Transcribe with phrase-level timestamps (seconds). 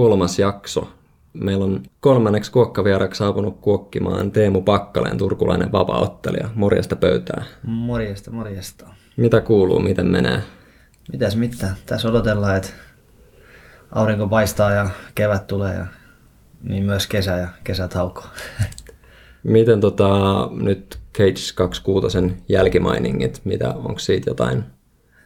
[0.00, 0.88] kolmas jakso.
[1.32, 6.48] Meillä on kolmanneksi kuokkavieraksi saapunut kuokkimaan Teemu Pakkaleen, turkulainen vapaaottelija.
[6.54, 7.44] Morjesta pöytää.
[7.62, 8.86] Morjesta, morjesta.
[9.16, 10.42] Mitä kuuluu, miten menee?
[11.12, 11.76] Mitäs mitään?
[11.86, 12.68] Tässä odotellaan, että
[13.92, 15.86] aurinko paistaa ja kevät tulee ja
[16.62, 18.26] niin myös kesä ja kesät haukoo.
[19.42, 20.08] Miten tota,
[20.52, 24.64] nyt Cage 26 jälkimainingit, mitä, onko siitä jotain?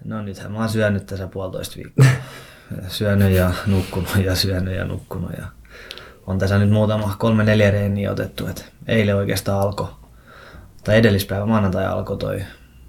[0.05, 2.07] No nythän mä oon syönyt tässä puolitoista viikkoa.
[2.89, 5.47] syönyt ja nukkunut ja syönyt ja nukkunut ja
[6.27, 9.89] on tässä nyt muutama kolme neljä reeniä otettu, että eilen oikeastaan alkoi,
[10.85, 12.43] tai edellispäivä maanantai alkoi toi,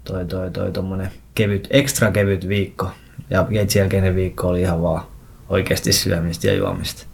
[0.04, 2.90] toi, toi, toi tommonen kevyt, ekstra kevyt viikko.
[3.30, 5.02] Ja keitsin jälkeinen viikko oli ihan vaan
[5.48, 7.06] oikeasti syömistä ja juomista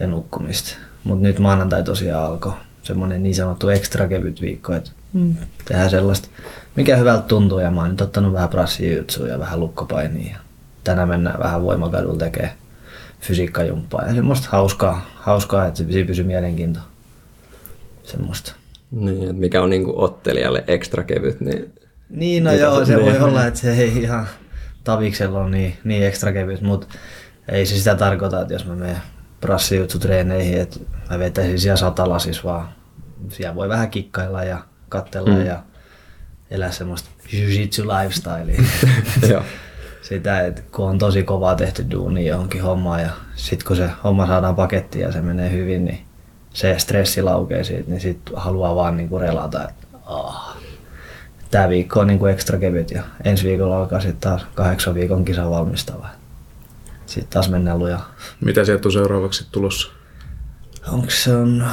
[0.00, 0.76] ja nukkumista.
[1.04, 5.36] Mutta nyt maanantai tosiaan alkoi semmoinen niin sanottu ekstra kevyt viikko, että mm.
[5.64, 6.28] tehdään sellaista,
[6.76, 7.58] mikä hyvältä tuntuu.
[7.58, 10.36] Ja mä oon nyt ottanut vähän prassijutsuja ja vähän lukkopainia.
[10.90, 12.52] Tänään mennään vähän voimakadulla tekemään
[13.20, 16.80] fysiikkajumppaa ja semmoista hauskaa, hauskaa että se pysyy mielenkiinto.
[18.02, 18.52] Semmoista.
[18.90, 21.74] Niin, että mikä on niinku ottelijalle ekstra kevyt, niin...
[22.08, 24.26] Niin, no joo, se, voi olla, että se ei ihan
[24.84, 26.86] taviksella ole niin, niin ekstra kevyt, mutta
[27.48, 28.98] ei se sitä tarkoita, että jos mä menen
[29.40, 32.68] prassijutsutreeneihin, että mä vetäisin siellä satalasis vaan.
[33.28, 35.46] Siellä voi vähän kikkailla ja katsella mm.
[35.46, 35.62] ja
[36.50, 38.60] elää semmoista jiu-jitsu lifestylea.
[40.10, 44.26] sitä, että kun on tosi kovaa tehty duuni johonkin hommaan ja sitten kun se homma
[44.26, 46.00] saadaan pakettiin ja se menee hyvin, niin
[46.54, 50.56] se stressi laukee siitä, niin sitten haluaa vaan niinku relata, että oh.
[51.50, 55.50] tämä viikko on niinku ekstra kevyt ja ensi viikolla alkaa sitten taas kahdeksan viikon kisa
[55.50, 56.08] valmistava.
[57.06, 58.14] Sitten taas mennään lujaa.
[58.40, 59.92] Mitä sieltä on seuraavaksi tulossa?
[60.88, 61.66] Onko se on,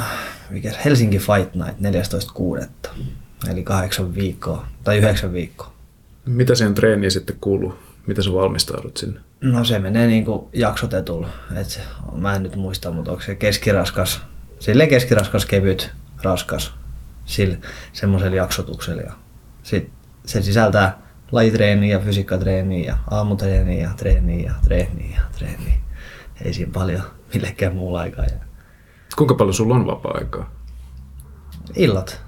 [0.50, 2.06] mikä Helsinki Fight Night
[2.90, 2.90] 14.6.
[3.50, 5.72] Eli kahdeksan viikkoa tai yhdeksän viikkoa.
[6.26, 7.87] Mitä siihen treeniin sitten kuuluu?
[8.08, 9.20] Miten sä valmistaudut sinne?
[9.40, 11.28] No se menee niin kuin jaksotetulla.
[11.56, 11.80] Et
[12.12, 14.20] mä en nyt muista, mutta onko se keskiraskas,
[14.58, 15.90] sille keskiraskas, kevyt,
[16.22, 16.74] raskas,
[17.24, 17.56] sillä
[17.92, 19.02] semmoisella jaksotuksella.
[19.02, 19.12] Ja
[19.62, 19.90] sit
[20.26, 20.98] se sisältää
[21.32, 25.74] lajitreeniä ja fysiikkatreeniä ja aamutreeniä ja treeniä ja treeniä ja treeniä.
[26.44, 27.02] Ei siinä paljon
[27.34, 28.24] millekään muulla aikaa.
[29.16, 30.52] Kuinka paljon sulla on vapaa-aikaa?
[31.76, 32.20] Illat.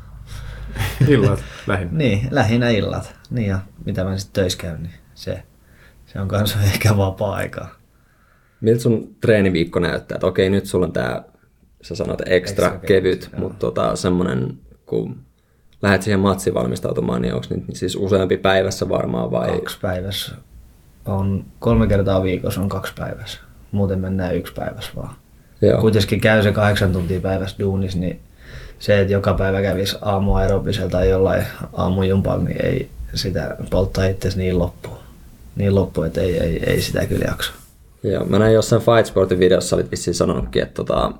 [1.08, 1.98] illat lähinnä?
[2.02, 3.14] niin, lähinnä illat.
[3.30, 5.42] Niin ja mitä mä sitten töissä käyn, niin se,
[6.12, 7.68] se on kanssa ehkä vapaa-aikaa.
[8.60, 10.16] Miltä sun treeniviikko näyttää?
[10.16, 11.24] Että okei, nyt sulla on tää,
[11.82, 15.16] sä sanot ekstra, ekstra kevyt, kevyt mutta tota, semmonen, kun
[15.82, 19.48] lähdet siihen matsiin valmistautumaan, niin onko nyt siis useampi päivässä varmaan vai?
[19.50, 20.32] Kaksi päivässä.
[21.04, 23.40] On kolme kertaa viikossa on kaksi päivässä.
[23.72, 25.14] Muuten mennään yksi päivässä vaan.
[25.62, 25.80] Joo.
[25.80, 28.20] Kuitenkin käy se kahdeksan tuntia päivässä duunissa, niin
[28.78, 34.28] se, että joka päivä kävisi aamu aerobisella tai jollain aamujumpalla, niin ei sitä polttaa itse
[34.36, 35.09] niin loppuun.
[35.56, 37.52] Niin loppu, että ei, ei, ei sitä kyllä jaksa.
[38.02, 41.12] Joo, mä näin jossain Fight Sportin videossa, olit vissiin sanonutkin, että tota,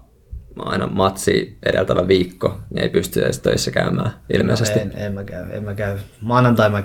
[0.59, 4.79] aina matsi edeltävä viikko, niin ei pysty edes töissä käymään ilmeisesti.
[4.79, 5.99] No en, en, mä käy, en mä käy.
[6.21, 6.83] Maanantai mä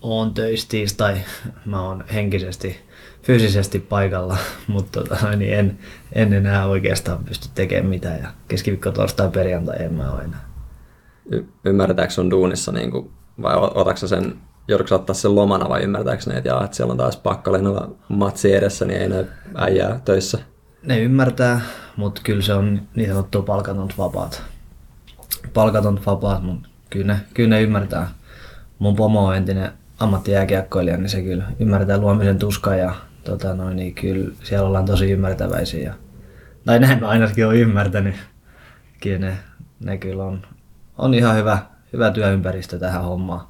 [0.00, 1.16] oon töissä, tiistai
[1.66, 2.76] mä oon henkisesti,
[3.22, 4.36] fyysisesti paikalla,
[4.66, 5.78] mutta tota, niin en,
[6.12, 10.48] en enää oikeastaan pysty tekemään mitään ja keskiviikko, torstai, perjantai en mä ole enää.
[11.30, 13.10] Y- ymmärretäänkö sun duunissa, niin kuin,
[13.42, 14.34] vai otatko sen
[14.68, 18.84] joudutko ottaa sen lomana vai ymmärtääkö ne, että, että siellä on taas pakkalennolla matsi edessä,
[18.84, 19.24] niin ei näy
[19.54, 20.38] äijää töissä?
[20.82, 21.60] Ne ymmärtää,
[21.96, 24.42] mutta kyllä se on niin sanottu palkatonta vapaat.
[25.54, 28.08] Palkatonta vapaat, mutta kyllä ne, kyllä ne ymmärtää.
[28.78, 33.94] Mun pomo on entinen ammattijääkiekkoilija, niin se kyllä ymmärtää luomisen tuska ja tota noin, niin
[33.94, 35.82] kyllä siellä ollaan tosi ymmärtäväisiä.
[35.82, 35.94] Ja,
[36.64, 38.14] tai näin mä ainakin olen ymmärtänyt.
[39.02, 39.38] Kyllä ne,
[39.80, 40.42] ne kyllä on,
[40.98, 41.58] on ihan hyvä,
[41.92, 43.47] hyvä työympäristö tähän hommaan.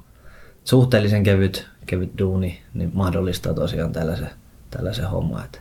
[0.69, 4.29] Suhteellisen kevyt, kevyt duuni niin mahdollistaa tosiaan tällaisen,
[4.71, 5.45] tällaisen homman.
[5.45, 5.59] Että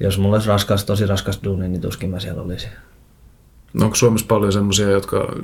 [0.00, 2.70] jos mulla olisi raskas, tosi raskas duuni, niin tuskin mä siellä olisin.
[3.72, 5.34] No onko Suomessa paljon semmoisia, jotka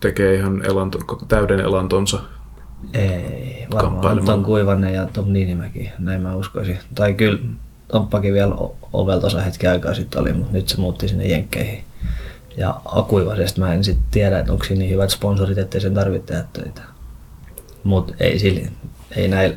[0.00, 2.20] tekee ihan elanto, täyden elantonsa?
[2.94, 6.78] Ei, varmaan Anton Kuivanen ja Tom Niinimäki, näin mä uskoisin.
[6.94, 7.38] Tai kyllä
[7.88, 8.54] Tomppakin vielä
[8.92, 11.84] ovelta hetki aikaa sitten oli, mutta nyt se muutti sinne Jenkkeihin.
[12.56, 16.26] Ja Akuivasesta mä en sitten tiedä, että onko siinä niin hyvät sponsorit, ettei sen tarvitse
[16.26, 16.91] tehdä töitä.
[17.84, 18.68] Mutta ei, sillä,
[19.16, 19.56] ei näillä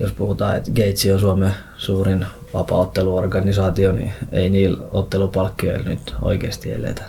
[0.00, 7.02] jos puhutaan, että Gates on Suomen suurin vapautteluorganisaatio, niin ei niillä ottelupalkkioilla nyt oikeasti eletä.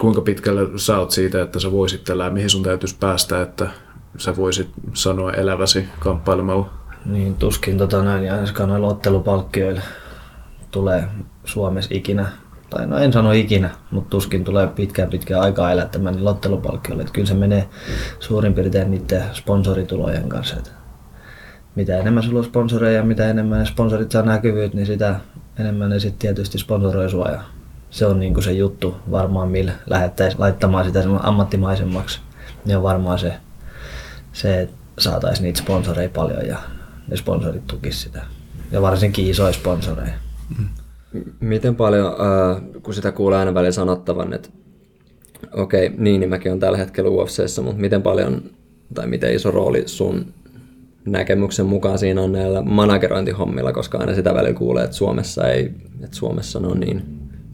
[0.00, 3.70] Kuinka pitkälle sä oot siitä, että sä voisit elää, mihin sun täytyisi päästä, että
[4.18, 6.70] sä voisit sanoa eläväsi kamppailemalla?
[7.04, 9.80] Niin tuskin tota näin, ja ainakaan noilla ottelupalkkioilla
[10.70, 11.04] tulee
[11.44, 12.32] Suomessa ikinä,
[12.72, 17.02] tai no en sano ikinä, mutta tuskin tulee pitkään pitkään aikaa elättämään niillä ottelupalkkioilla.
[17.02, 17.68] Että kyllä se menee
[18.20, 20.56] suurin piirtein niiden sponsoritulojen kanssa.
[20.56, 20.70] Että
[21.74, 25.20] mitä enemmän sulla on sponsoreja ja mitä enemmän ne sponsorit saa näkyvyyttä, niin sitä
[25.58, 27.42] enemmän ne sitten tietysti sponsoroi sua ja
[27.90, 32.20] se on niinku se juttu varmaan, millä lähettäisiin laittamaan sitä ammattimaisemmaksi.
[32.64, 33.34] Niin on varmaan se,
[34.32, 36.58] se että saataisiin niitä sponsoreja paljon ja
[37.08, 38.22] ne sponsorit tukis sitä.
[38.70, 40.14] Ja varsinkin isoja sponsoreja.
[41.40, 44.48] Miten paljon, äh, kun sitä kuulee aina välillä sanottavan, että
[45.52, 48.42] okei, okay, Niinimäki on tällä hetkellä UFCssä, mutta miten paljon
[48.94, 50.26] tai miten iso rooli sun
[51.06, 55.64] näkemyksen mukaan siinä on näillä managerointihommilla, koska aina sitä välillä kuulee, että Suomessa, ei,
[56.04, 57.02] että Suomessa on niin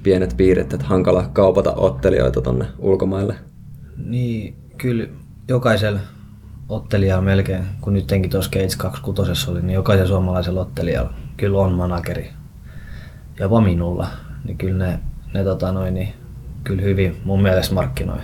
[0.02, 3.34] pienet piirit, että hankala kaupata ottelijoita tonne ulkomaille.
[4.05, 5.06] Niin, kyllä
[5.49, 6.00] jokaisella
[6.69, 12.31] ottelijalla melkein, kun nytkin tuossa Cage 26 oli, niin jokaisella suomalaisella ottelijalla kyllä on manageri.
[13.40, 14.08] Jopa minulla,
[14.44, 15.00] niin kyllä ne,
[15.35, 16.14] ne tota noin, niin
[16.64, 18.19] kyllä hyvin mun mielestä markkinoi.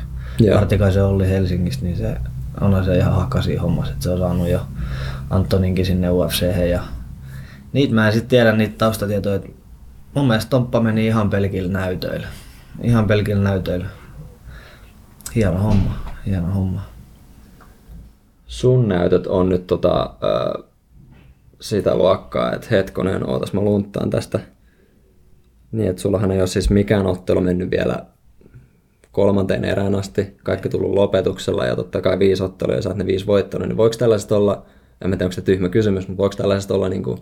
[0.57, 2.17] Artikaisen Olli Helsingistä, niin se
[2.61, 4.61] on se ihan hakasi hommas, että se on saanut jo
[5.31, 6.83] Antoninkin sinne UFC ja
[7.73, 9.49] niitä mä en sitten tiedä niitä taustatietoja, että
[10.15, 12.27] mun mielestä Tomppa meni ihan pelkillä näytöillä.
[12.83, 13.87] Ihan pelkillä näytöillä.
[15.35, 16.81] Hieno homma, hieno homma.
[18.47, 20.65] Sun näytöt on nyt tota, äh,
[21.61, 24.41] sitä luokkaa, että hetkonen, ootas mä lunttaan tästä.
[25.75, 28.07] Niin, että sullahan ei ole siis mikään ottelu mennyt vielä
[29.13, 33.27] kolmanteen erään asti, kaikki tullut lopetuksella ja totta kai viisi ottelua ja saat ne viisi
[33.27, 34.67] voittanut, niin voiko tällaiset olla,
[35.05, 37.19] en tiedä onko se tyhmä kysymys, mutta voiko tällaiset olla niin kuin,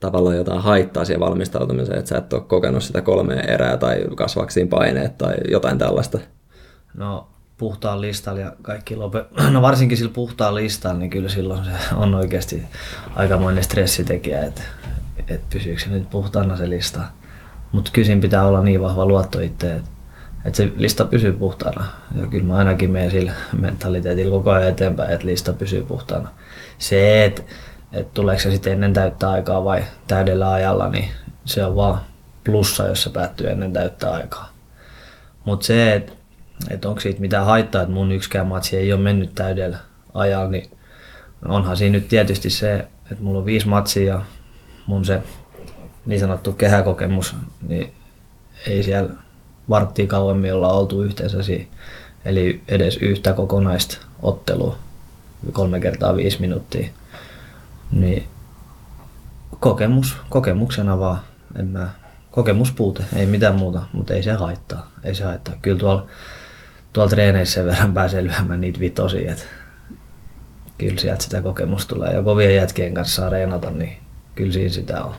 [0.00, 4.68] tavallaan jotain haittaa siihen valmistautumiseen, että sä et ole kokenut sitä kolmea erää tai kasvaksiin
[4.68, 6.18] paineet tai jotain tällaista?
[6.94, 9.24] No puhtaan listalla ja kaikki lope...
[9.52, 12.62] No varsinkin sillä puhtaan listalla, niin kyllä silloin se on oikeasti
[13.14, 14.62] aikamoinen stressitekijä, että,
[15.28, 17.00] että pysyykö se nyt puhtaana se lista.
[17.72, 19.90] Mutta kysin pitää olla niin vahva luotto itse, että
[20.44, 21.84] että se lista pysyy puhtaana.
[22.20, 26.28] Ja kyllä mä ainakin menen sillä mentaliteetillä koko ajan eteenpäin, että lista pysyy puhtaana.
[26.78, 27.42] Se, että,
[27.92, 31.08] että tuleeko se sitten ennen täyttää aikaa vai täydellä ajalla, niin
[31.44, 32.00] se on vaan
[32.44, 34.48] plussa, jos se päättyy ennen täyttää aikaa.
[35.44, 36.12] Mutta se, että,
[36.70, 39.78] että onko siitä mitään haittaa, että mun yksikään matsi ei ole mennyt täydellä
[40.14, 40.70] ajalla, niin
[41.48, 42.74] onhan siinä nyt tietysti se,
[43.10, 44.22] että mulla on viisi matsia ja
[44.86, 45.22] mun se
[46.06, 47.36] niin sanottu kehäkokemus,
[47.68, 47.92] niin
[48.66, 49.10] ei siellä
[49.68, 51.38] varttia kauemmin ollaan oltu yhteensä.
[52.24, 54.78] Eli edes yhtä kokonaista ottelua,
[55.52, 56.88] kolme kertaa viisi minuuttia.
[57.92, 58.24] Niin
[59.60, 61.20] kokemus, kokemuksena vaan.
[61.58, 61.90] En mä,
[62.30, 64.90] kokemuspuute, ei mitään muuta, mutta ei se haittaa.
[65.04, 65.54] Ei se haittaa.
[65.62, 66.06] Kyllä tuolla,
[66.92, 69.44] tuolla treeneissä sen verran pääsee lyömään niitä vitosia, että
[70.78, 72.12] kyllä sieltä sitä kokemusta tulee.
[72.14, 73.96] Ja kovien jätkien kanssa saa reenata, niin
[74.34, 75.14] kyllä siinä sitä on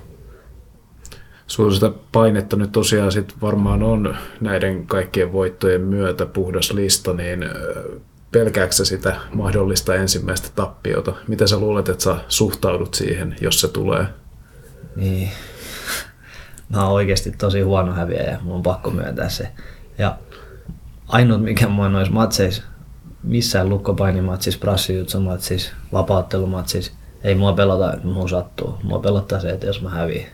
[1.53, 7.45] sulla sitä painetta nyt tosiaan sit varmaan on näiden kaikkien voittojen myötä puhdas lista, niin
[8.31, 11.13] pelkääkö sitä mahdollista ensimmäistä tappiota?
[11.27, 14.05] Mitä sä luulet, että sä suhtaudut siihen, jos se tulee?
[14.95, 15.29] Niin.
[16.69, 19.49] Mä oon oikeasti tosi huono häviäjä, mun on pakko myöntää se.
[19.97, 20.17] Ja
[21.07, 22.63] ainut mikä mua noissa matseissa,
[23.23, 26.91] missään lukkopainimatsissa, prassijutsumatsissa, vapauttelumatsissa,
[27.23, 28.77] ei mua pelota, että mun sattuu.
[28.83, 30.25] Mua pelottaa se, että jos mä häviin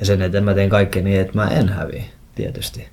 [0.00, 2.04] ja sen eteen mä teen kaikkea niin, että mä en häviä,
[2.34, 2.88] tietysti.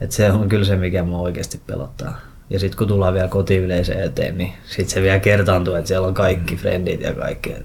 [0.00, 2.20] Et se on kyllä se, mikä mua oikeasti pelottaa.
[2.50, 6.14] Ja sitten kun tullaan vielä kotiyleisön eteen, niin sitten se vielä kertaantuu, että siellä on
[6.14, 7.56] kaikki frendit ja kaikki.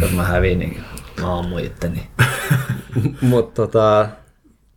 [0.00, 0.80] Jos mä hävin, niin
[1.20, 2.06] mä ammun itteni.
[3.20, 4.08] Mutta tota,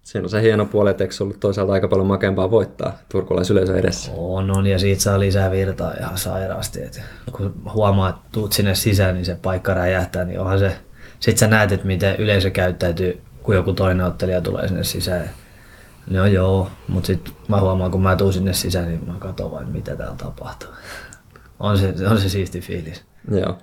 [0.03, 4.11] siinä on se hieno puoli, että eikö ollut toisaalta aika paljon makempaa voittaa turkulaisyleisön edessä?
[4.11, 6.83] On, on, ja siitä saa lisää virtaa ihan sairaasti.
[6.83, 10.77] Et kun huomaa, että tuut sinne sisään, niin se paikka räjähtää, niin onhan se
[11.23, 15.29] sitten sä näet, että miten yleisö käyttäytyy, kun joku toinen ottelija tulee sinne sisään.
[16.09, 19.69] No joo, mutta sitten mä huomaan, kun mä tuun sinne sisään, niin mä katson vain,
[19.69, 20.69] mitä täällä tapahtuu.
[21.59, 23.03] On se, on se siisti fiilis.
[23.31, 23.57] Joo.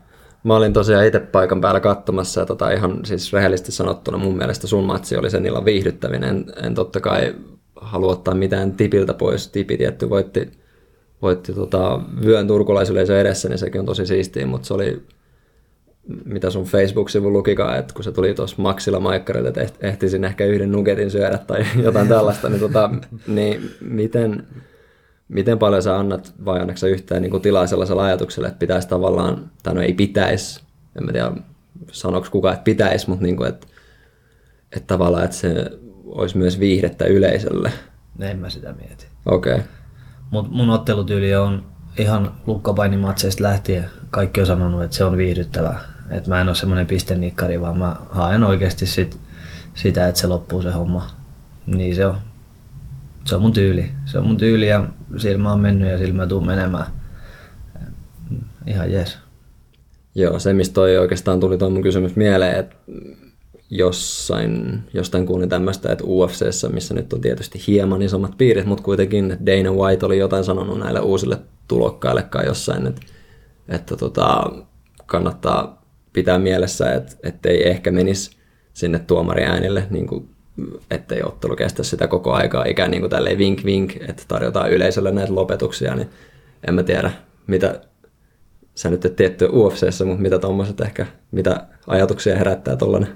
[0.45, 4.67] Mä olin tosiaan itse paikan päällä katsomassa ja tota ihan siis rehellisesti sanottuna mun mielestä
[4.67, 6.31] sun matsi oli sen illan viihdyttävinen.
[6.31, 7.35] En, en totta kai
[7.77, 9.49] halua ottaa mitään tipiltä pois.
[9.49, 10.51] Tipi tietty voitti,
[11.23, 15.03] voitti tota, vyön turkulaisyleisön edessä, niin sekin on tosi siistiä, mutta se oli
[16.25, 20.73] mitä sun Facebook-sivu lukikaan, että kun se tuli tuossa Maxilla Maikkarille, että ehtisin ehkä yhden
[20.73, 22.91] nugetin syödä tai jotain tällaista, niin, tota,
[23.27, 24.47] niin miten,
[25.29, 29.75] miten paljon sä annat vai annatko yhtään niin tilaa sellaisella ajatuksella, että pitäisi tavallaan, tai
[29.75, 30.61] no ei pitäisi,
[30.99, 31.33] en mä tiedä
[31.93, 33.67] sanoiko kukaan, että pitäisi, mutta niin kuin, että,
[34.77, 35.71] että tavallaan, että se
[36.05, 37.73] olisi myös viihdettä yleisölle.
[38.21, 39.07] En mä sitä mieti.
[39.27, 39.55] Okei.
[39.55, 39.67] Okay.
[40.31, 41.65] Mut mun ottelutyyli on
[41.99, 45.81] ihan lukkopainimatseista lähtien kaikki on sanonut, että se on viihdyttävää.
[46.11, 49.19] Että mä en ole semmoinen pistenikkari, vaan mä haen oikeasti sit,
[49.75, 51.11] sitä, että se loppuu se homma.
[51.67, 52.17] Niin se on.
[53.25, 53.91] Se on mun tyyli.
[54.05, 56.87] Se on mun tyyli ja sillä mä oon mennyt ja sillä mä tuun menemään.
[58.67, 59.19] Ihan jees.
[60.15, 62.77] Joo, se mistä toi oikeastaan tuli tuo mun kysymys mieleen, että
[63.71, 69.37] jossain, jostain kuulin tämmöistä, että UFCssä, missä nyt on tietysti hieman isommat piirit, mutta kuitenkin
[69.47, 71.39] Dana White oli jotain sanonut näille uusille
[71.69, 73.01] tulokkaillekaan jossain, että,
[73.69, 74.53] että tota,
[75.07, 75.80] kannattaa
[76.13, 78.37] pitää mielessä, että ettei ehkä menisi
[78.73, 80.29] sinne tuomariäänille, niin kuin,
[80.91, 85.13] ettei ottelu kestä sitä koko aikaa, ikään niin kuin tälleen vink vink, että tarjotaan yleisölle
[85.13, 86.11] näitä lopetuksia, niin
[86.69, 87.11] en mä tiedä,
[87.47, 87.81] mitä
[88.75, 93.09] sä nyt et tietty UFCssä, mutta mitä tuommoiset ehkä, mitä ajatuksia herättää tollanen?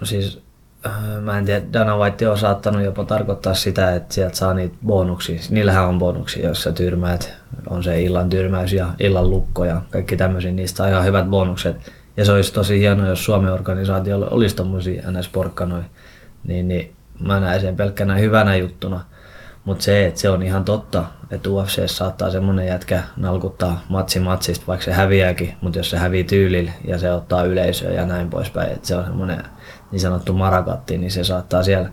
[0.00, 0.40] No siis
[0.86, 4.76] äh, mä en tiedä, Dana White on saattanut jopa tarkoittaa sitä, että sieltä saa niitä
[4.86, 5.40] bonuksia.
[5.50, 7.34] Niillähän on bonuksia, jos sä tyrmäät,
[7.70, 11.76] on se illan tyrmäys ja illan lukko ja kaikki tämmöisiä, niistä on ihan hyvät bonukset.
[12.16, 15.84] Ja se olisi tosi hienoa, jos Suomen organisaatiolla olisi tommosia NS-porkkanoja,
[16.44, 19.04] niin, niin mä näen sen pelkkänä hyvänä juttuna.
[19.64, 24.66] Mutta se, että se on ihan totta, että UFC saattaa semmonen jätkä nalkuttaa matsi matsista,
[24.66, 28.72] vaikka se häviääkin, mutta jos se hävii tyylillä ja se ottaa yleisöä ja näin poispäin,
[28.72, 29.44] että se on semmonen
[29.90, 31.88] niin sanottu marakatti, niin se saattaa siellä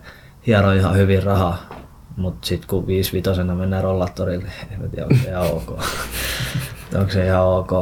[0.46, 1.68] hieroa ihan hyvin rahaa.
[2.16, 5.70] Mutta sitten kun 5 vitosena mennään rollatorille, en tiedä, onko se ihan ok.
[6.98, 7.72] onko se ihan ok.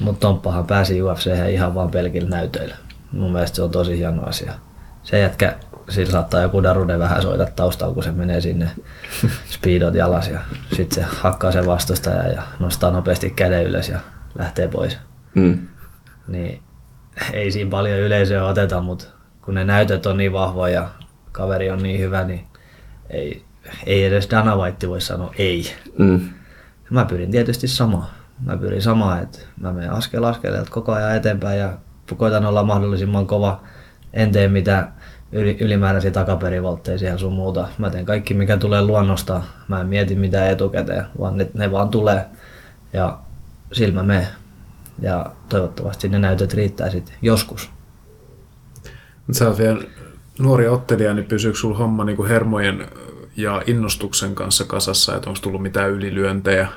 [0.00, 2.76] Mutta Tomppahan pääsi UFC ihan vaan pelkillä näytöillä.
[3.12, 4.52] Mun mielestä se on tosi hieno asia.
[5.02, 5.56] Se jätkä,
[5.88, 8.70] sillä saattaa joku darude vähän soida taustalla, kun se menee sinne
[9.54, 10.40] speedot jalas ja
[10.76, 13.98] sitten se hakkaa sen vastustajan ja nostaa nopeasti käden ylös ja
[14.38, 14.98] lähtee pois.
[15.34, 15.68] Mm.
[16.28, 16.62] Niin
[17.32, 19.06] ei siinä paljon yleisöä oteta, mutta
[19.42, 20.88] kun ne näytöt on niin vahvoja ja
[21.32, 22.46] kaveri on niin hyvä, niin
[23.10, 23.44] ei,
[23.86, 25.72] ei edes Dana White voi sanoa ei.
[25.98, 26.20] Mm.
[26.90, 28.06] Mä pyrin tietysti samaan
[28.44, 31.78] mä pyrin samaan, että mä menen askel askeleelta koko ajan eteenpäin ja
[32.16, 33.60] koitan olla mahdollisimman kova.
[34.12, 34.94] En tee mitään
[35.60, 37.68] ylimääräisiä takaperivoltteja siellä sun muuta.
[37.78, 39.42] Mä teen kaikki, mikä tulee luonnosta.
[39.68, 42.26] Mä en mieti mitään etukäteen, vaan ne, ne vaan tulee.
[42.92, 43.18] Ja
[43.72, 44.26] silmä me.
[44.98, 47.70] Ja toivottavasti ne näytöt riittää sitten joskus.
[49.32, 49.82] Sä oot vielä
[50.38, 52.88] nuori ottelija, niin pysyykö sulla homma niin kuin hermojen
[53.36, 56.68] ja innostuksen kanssa kasassa, että onko tullut mitään ylilyöntejä?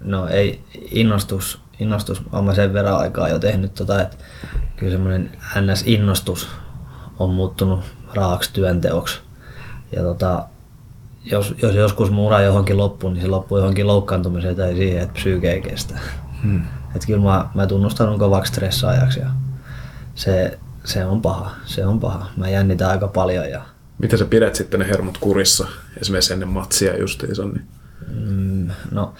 [0.00, 0.60] No ei
[0.90, 4.16] innostus, innostus on mä sen verran aikaa jo tehnyt, tota, että
[4.76, 6.48] kyllä semmoinen NS-innostus
[7.18, 7.80] on muuttunut
[8.14, 9.20] raaksi työnteoksi.
[9.96, 10.44] Ja tota,
[11.24, 15.52] jos, jos joskus muura johonkin loppuun, niin se loppuu johonkin loukkaantumiseen tai siihen, että psyyke
[15.52, 15.98] ei kestä.
[16.42, 16.62] Hmm.
[16.96, 19.30] Et kyllä mä, mä tunnustan kovaksi stressaajaksi ja
[20.14, 22.26] se, se on paha, se on paha.
[22.36, 23.50] Mä jännitän aika paljon.
[23.50, 23.62] Ja...
[23.98, 25.66] Miten sä pidät sitten ne hermot kurissa,
[26.00, 27.44] esimerkiksi ennen matsia justiinsa?
[27.44, 27.66] Niin?
[28.08, 29.14] Mm, no,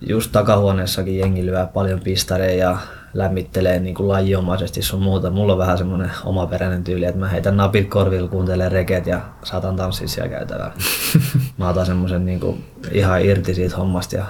[0.00, 2.78] just takahuoneessakin jengi lyö paljon pistareja ja
[3.14, 5.30] lämmittelee niin kuin lajiomaisesti sun muuta.
[5.30, 9.76] Mulla on vähän semmoinen omaperäinen tyyli, että mä heitän napit korvilla, kuuntelen reket ja saatan
[9.76, 10.72] tanssia siellä käytävää.
[11.58, 14.24] mä otan semmoisen niin kuin ihan irti siitä hommasta ja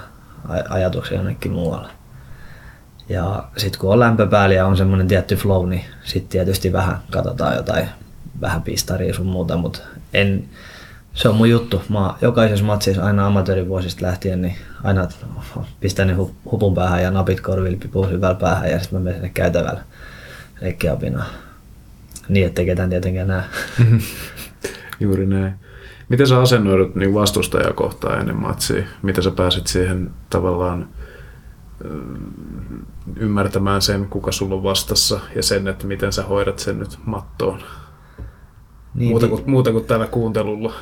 [0.69, 1.89] ajatuksia jonnekin muualle.
[3.09, 6.99] Ja sitten kun on lämpö päällä ja on semmoinen tietty flow, niin sitten tietysti vähän
[7.11, 7.89] katsotaan jotain
[8.41, 9.79] vähän pistaria sun muuta, mutta
[10.13, 10.43] en,
[11.13, 11.81] se on mun juttu.
[11.89, 15.07] Mä jokaisessa matsissa aina amatöörivuosista lähtien niin aina
[15.79, 16.13] pistän ne
[16.51, 19.83] hupun päähän ja napit korville pipuu hyvällä päähän ja sitten mä menen sinne käytävällä
[20.61, 21.27] leikkiapinaan.
[22.29, 23.43] Niin, ettei ketään tietenkään näe.
[24.99, 25.53] Juuri näin.
[26.09, 28.83] Miten sä asennoidut niin vastustajaa kohtaan ennen matsia?
[29.01, 30.87] Miten sä pääsit siihen tavallaan
[33.15, 37.61] ymmärtämään sen, kuka sulla on vastassa ja sen, että miten sä hoidat sen nyt mattoon?
[38.93, 39.37] Niin, muuta, niin.
[39.37, 40.73] kuin, muuta kuin tällä kuuntelulla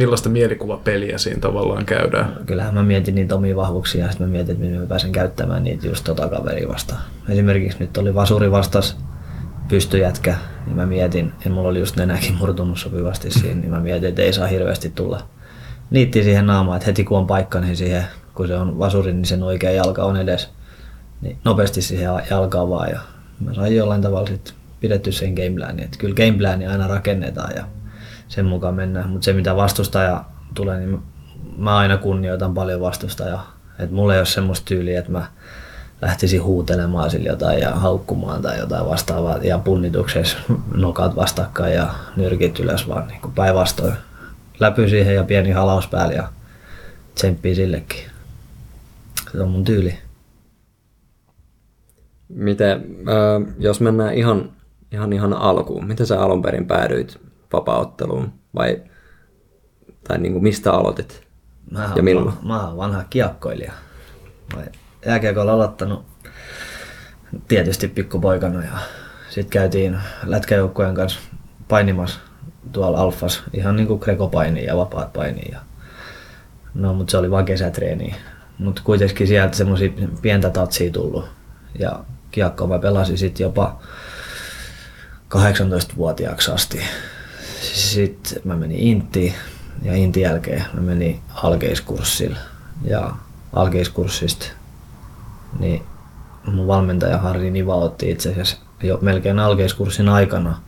[0.00, 2.36] millaista mielikuvapeliä siinä tavallaan käydään?
[2.46, 5.64] Kyllähän mä mietin niitä omia vahvuuksia ja sitten mä mietin, että miten mä pääsen käyttämään
[5.64, 7.02] niitä just tota kaveria vastaan.
[7.28, 8.96] Esimerkiksi nyt oli vasuri vastas
[9.68, 10.34] pystyjätkä,
[10.66, 14.22] niin mä mietin, ja mulla oli just nenäkin murtunut sopivasti siinä, niin mä mietin, että
[14.22, 15.22] ei saa hirveästi tulla
[15.90, 18.04] niitti siihen naamaan, että heti kun on paikka, niin siihen,
[18.34, 20.48] kun se on vasuri, niin sen oikea jalka on edes.
[21.20, 23.00] Niin nopeasti siihen jalkaan vaan ja
[23.40, 27.64] mä sain jollain tavalla sitten pidetty sen gameplanin, että kyllä gameplani aina rakennetaan ja
[28.30, 29.10] sen mukaan mennään.
[29.10, 31.02] Mutta se mitä vastustaja tulee, niin
[31.56, 33.56] mä aina kunnioitan paljon vastustajaa.
[33.78, 35.26] Et mulla ei ole semmoista tyyliä, että mä
[36.02, 40.38] lähtisin huutelemaan sille jotain ja haukkumaan tai jotain vastaavaa ja punnituksessa
[40.74, 43.94] nokat vastakkain ja nyrkit ylös vaan niin päinvastoin.
[44.60, 46.28] Läpy siihen ja pieni halaus päälle ja
[47.14, 48.02] tsemppii sillekin.
[49.32, 49.98] Se on mun tyyli.
[52.28, 52.76] Miten,
[53.08, 54.50] äh, jos mennään ihan,
[54.92, 58.82] ihan, ihan alkuun, miten sä alun perin päädyit vapaaotteluun vai
[60.08, 61.22] tai niin kuin mistä aloitit
[61.70, 62.26] mä ja milloin?
[62.26, 63.72] Mä, mä oon vanha kiekkoilija.
[64.56, 64.62] Mä
[65.06, 66.04] jääkiekolla aloittanut
[67.48, 68.78] tietysti pikkupoikana ja
[69.28, 71.20] sitten käytiin lätkäjoukkojen kanssa
[71.68, 72.20] painimassa
[72.72, 75.42] tuolla Alfas ihan niin kuin Greco-paini ja vapaat paini.
[75.52, 75.60] Ja...
[76.74, 78.16] No, mutta se oli vaan kesätreeni.
[78.58, 79.90] Mutta kuitenkin sieltä semmoisia
[80.22, 81.24] pientä tatsia tullut.
[81.78, 83.80] Ja kiekkoa mä pelasin sitten jopa
[85.34, 86.80] 18-vuotiaaksi asti.
[87.60, 89.34] Sitten mä menin Intiin
[89.82, 92.38] ja Intin jälkeen mä menin alkeiskurssille.
[92.84, 93.12] Ja
[93.52, 94.46] alkeiskurssista
[95.58, 95.82] niin
[96.46, 100.60] mun valmentaja Harri Niva otti itse asiassa jo melkein alkeiskurssin aikana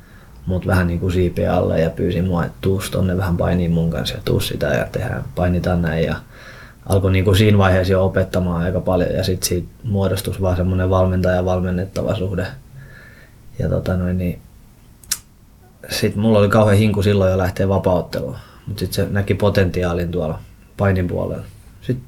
[0.46, 3.90] mut vähän niin kuin siipeä alle ja pyysi mua, että tuus tonne vähän painiin mun
[3.90, 6.04] kanssa ja tuus sitä ja tehdään, painitaan näin.
[6.04, 6.16] Ja
[6.88, 10.90] alkoi niin kuin siinä vaiheessa jo opettamaan aika paljon ja sitten siitä muodostus vaan semmoinen
[10.90, 12.46] valmentaja-valmennettava suhde.
[13.58, 14.41] Ja tota noin, niin
[15.92, 20.38] sitten mulla oli kauhean hinku silloin jo lähteä vapautteluun, mutta sitten se näki potentiaalin tuolla
[20.76, 21.44] painin puolella.
[21.80, 22.06] Sitten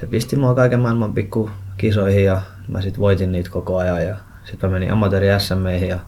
[0.00, 4.16] se pisti mua kaiken maailman pikku kisoihin ja mä sitten voitin niitä koko ajan ja
[4.44, 5.98] sitten mä menin amatööri SMEihin ja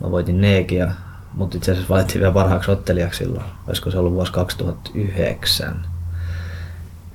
[0.00, 0.90] mä voitin neekin ja
[1.34, 3.44] mutta itse asiassa valittiin vielä parhaaksi ottelijaksi silloin.
[3.66, 5.86] Olisiko se ollut vuosi 2009.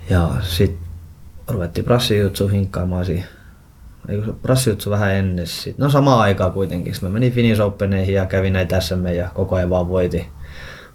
[0.10, 0.88] Ja sitten
[1.48, 3.27] ruvettiin brassijutsu hinkkaamaan siihen.
[4.09, 5.77] Eikö brassijutsu vähän ennen sit.
[5.77, 6.93] No sama aikaa kuitenkin.
[6.93, 10.25] Sitten mä menin Finnish Openeihin ja kävin näitä SM ja koko ajan vaan voitin.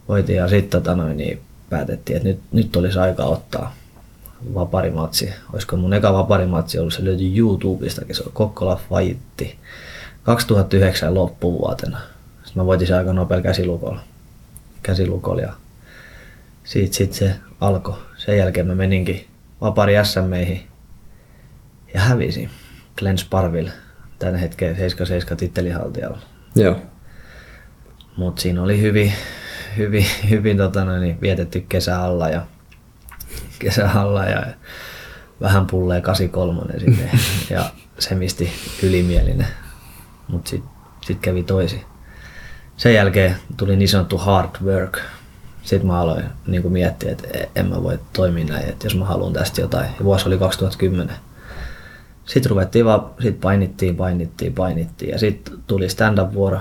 [0.08, 0.36] voitin.
[0.36, 1.40] Ja sitten tota noin, niin
[1.70, 3.74] päätettiin, että nyt, nyt olisi aika ottaa
[4.54, 5.32] vaparimatsi.
[5.52, 9.58] Olisiko mun eka vaparimatsi ollut, se löytyi YouTubestakin, se on Kokkola Fight
[10.22, 11.98] 2009 loppuvuotena.
[12.44, 14.00] Sitten mä voitin se aika nopealla käsilukolla.
[14.82, 15.52] käsilukolla ja
[16.64, 17.98] siitä sit se alkoi.
[18.16, 19.26] Sen jälkeen mä meninkin
[19.60, 20.62] vapari SMEihin
[21.94, 22.50] ja hävisin
[22.98, 23.72] Glenn Sparville
[24.18, 24.76] tämän hetken
[25.32, 26.18] 7-7 tittelihaltijalla.
[26.54, 26.76] Joo.
[28.16, 29.12] Mut siinä oli hyvin,
[29.76, 32.46] hyvin, hyvin tota noin, niin vietetty kesä alla ja
[33.58, 34.46] kesä alla ja
[35.40, 37.10] vähän pullee 83 sinne
[37.50, 39.46] ja semisti ylimielinen.
[40.28, 40.64] Mut sit,
[41.00, 41.84] sit kävi toisin.
[42.76, 44.98] Sen jälkeen tuli niin sanottu hard work.
[45.62, 49.32] Sitten mä aloin niin miettiä, että en mä voi toimia näin, että jos mä haluan
[49.32, 49.90] tästä jotain.
[49.98, 51.16] Ja vuosi oli 2010.
[52.32, 56.58] Sitten ruvettiin vaan, sit painittiin, painittiin, painittiin ja sitten tuli stand-up-vuoro.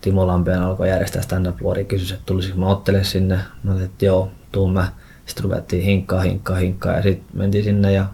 [0.00, 3.34] Timo Lampeen alkoi järjestää stand-up-vuoria, kysyi, että tulisiko mä ottele sinne.
[3.34, 4.88] Mä sanoin, että joo, tuun mä.
[5.26, 8.06] Sitten ruvettiin hinkkaa, hinkkaa, hinkkaa ja sitten mentiin sinne ja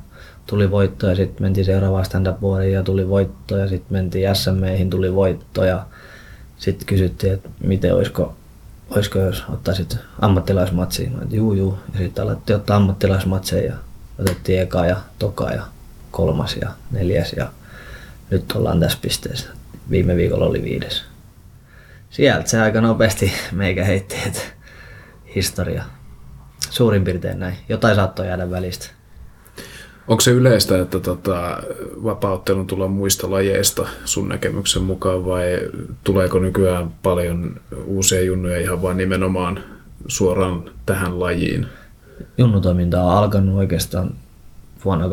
[0.46, 2.38] tuli voitto ja sitten mentiin seuraavaan stand-up
[2.72, 5.86] ja tuli voitto ja sitten mentiin SMEihin, tuli voitto ja
[6.58, 8.34] sitten kysyttiin, että miten olisiko,
[8.90, 11.12] olisiko jos ottaisit ammattilaismatsiin.
[11.12, 11.78] Mä juu, juu.
[11.92, 13.76] Ja sitten alettiin ottaa ammattilaismatseja ja
[14.18, 15.73] otettiin eka ja toka ja
[16.14, 17.48] kolmas ja neljäs ja
[18.30, 19.48] nyt ollaan tässä pisteessä.
[19.90, 21.04] Viime viikolla oli viides.
[22.10, 24.40] Sieltä se aika nopeasti meikä heitti, että
[25.34, 25.84] historia.
[26.70, 27.56] Suurin piirtein näin.
[27.68, 28.86] Jotain saattoi jäädä välistä.
[30.08, 31.62] Onko se yleistä, että tota,
[32.04, 35.44] vapauttelun tulee muista lajeista sun näkemyksen mukaan vai
[36.04, 39.64] tuleeko nykyään paljon uusia junnuja ihan vain nimenomaan
[40.08, 41.66] suoraan tähän lajiin?
[42.38, 44.14] Junnutoiminta on alkanut oikeastaan
[44.84, 45.10] vuonna 2013-2014.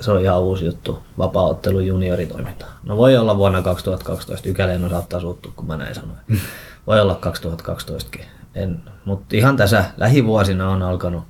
[0.00, 2.66] Se on ihan uusi juttu, vapaaottelu junioritoiminta.
[2.82, 6.18] No voi olla vuonna 2012, Ykäleen saattaa suuttua, kun mä näin sanoin.
[6.86, 8.24] Voi olla 2012kin.
[8.54, 11.24] En, mutta ihan tässä lähivuosina on alkanut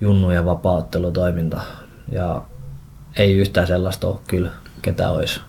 [0.00, 1.60] junnu- ja vapaattelutoiminta.
[2.12, 2.42] Ja
[3.16, 4.50] ei yhtään sellaista ole kyllä,
[4.82, 5.40] ketä olisi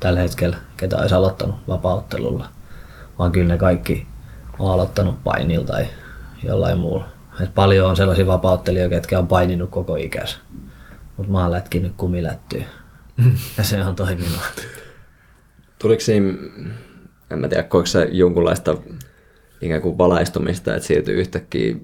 [0.00, 2.48] tällä hetkellä, ketä olisi aloittanut vapauttelulla.
[3.18, 4.06] Vaan kyllä ne kaikki
[4.58, 5.86] on aloittanut painilta tai
[6.42, 7.15] jollain muulla.
[7.40, 10.36] Et paljon on sellaisia vapauttelijoita, ketkä on paininut koko ikänsä.
[11.16, 12.64] Mutta mä oon lätkinyt kumilättyä.
[13.58, 14.40] ja se on toiminut.
[15.78, 16.34] Tuliko siinä,
[17.30, 18.76] en mä tiedä, koiko se jonkunlaista
[19.60, 21.76] ikään kuin valaistumista, että siirtyy yhtäkkiä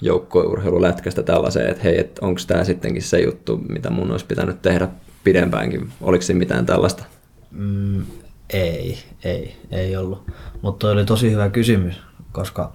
[0.00, 4.88] joukkourheilulätkästä tällaiseen, että hei, että onko tämä sittenkin se juttu, mitä mun olisi pitänyt tehdä
[5.24, 5.92] pidempäänkin.
[6.00, 7.04] Oliko siinä mitään tällaista?
[7.50, 8.02] Mm,
[8.50, 10.30] ei, ei, ei ollut.
[10.62, 12.00] Mutta oli tosi hyvä kysymys,
[12.32, 12.72] koska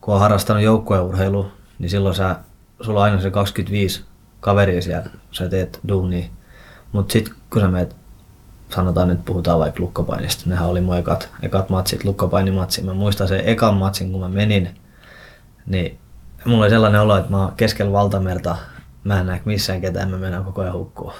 [0.00, 2.36] kun on harrastanut joukkueurheilua, niin silloin sä,
[2.80, 4.04] sulla on aina se 25
[4.40, 6.26] kaveria siellä, sä teet duunia.
[6.92, 7.96] Mutta sitten kun sä meet,
[8.74, 12.82] sanotaan nyt puhutaan vaikka lukkopainista, nehän oli mun ekat, ekat matsit, lukkopainimatsi.
[12.82, 14.80] Mä muistan sen ekan matsin, kun mä menin,
[15.66, 15.98] niin
[16.44, 18.56] mulla oli sellainen olo, että mä oon keskellä valtamerta,
[19.04, 21.14] mä en näe missään ketään, mä menen koko ajan hukkua.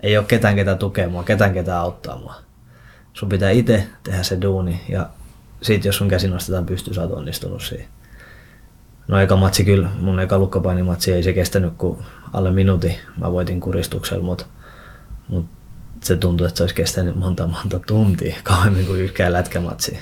[0.00, 2.34] Ei ole ketään, ketä tukee mua, ketään, ketä auttaa mua.
[3.12, 5.08] Sun pitää itse tehdä se duuni ja
[5.62, 7.88] siitä jos sun käsi nostetaan pystyy, sä oot onnistunut siihen.
[9.08, 11.98] No eka matsi kyllä, mun eka lukkopainimatsi ei se kestänyt kuin
[12.32, 12.94] alle minuutin.
[13.16, 14.46] Mä voitin kuristuksella, mutta
[15.28, 15.46] mut
[16.02, 19.98] se tuntui, että se olisi kestänyt monta monta tuntia kauemmin kuin yksikään lätkämatsi.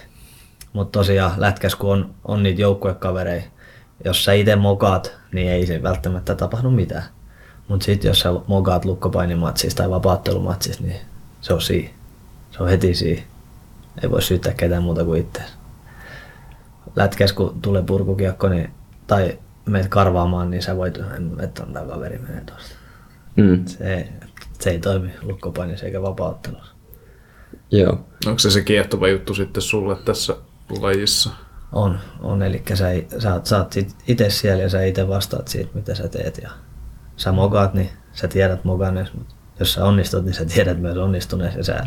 [0.72, 3.46] Mutta tosiaan lätkäs kun on, on niitä joukkuekavereita,
[4.04, 7.04] jos sä itse mokaat, niin ei se välttämättä tapahdu mitään.
[7.68, 11.00] Mutta sitten jos sä mokaat lukkopainimatsissa tai vapaattelumatsissa, niin
[11.40, 11.90] se on siinä.
[12.50, 13.22] Se on heti siinä.
[14.02, 15.42] Ei voi syyttää ketään muuta kuin itse.
[16.96, 18.70] Lätkäs kun tulee purkukiekko, niin,
[19.06, 20.98] tai meet karvaamaan, niin sä voit,
[21.42, 22.74] että on tämä kaveri menee tuosta.
[23.36, 23.64] Mm.
[23.66, 24.12] Se,
[24.60, 26.74] se ei toimi lukkopainissa eikä vapauttelussa.
[27.70, 28.06] Joo.
[28.26, 30.36] Onko se se kiehtova juttu sitten sulle tässä
[30.80, 31.30] lajissa?
[31.72, 32.42] On, on.
[32.42, 32.84] Eli sä,
[33.18, 33.74] sä, oot, sä oot
[34.06, 36.38] itse siellä ja sä itse vastaat siitä, mitä sä teet.
[36.42, 36.50] Ja
[37.16, 41.54] sä mokaat, niin sä tiedät mokannees, mutta jos sä onnistut, niin sä tiedät myös onnistunees.
[41.54, 41.86] Ja sä...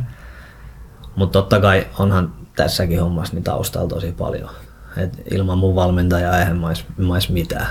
[1.15, 4.49] Mutta totta kai onhan tässäkin hommassa niin taustalla tosi paljon.
[4.97, 7.67] Et ilman mun valmentajaa eihän mä ois, mä ois mitään.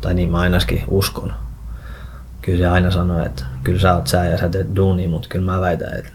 [0.00, 1.32] Tai niin mä ainakin uskon.
[2.42, 5.52] Kyllä se aina sanoo, että kyllä sä oot sä ja sä teet duunia, mutta kyllä
[5.52, 6.12] mä väitän, että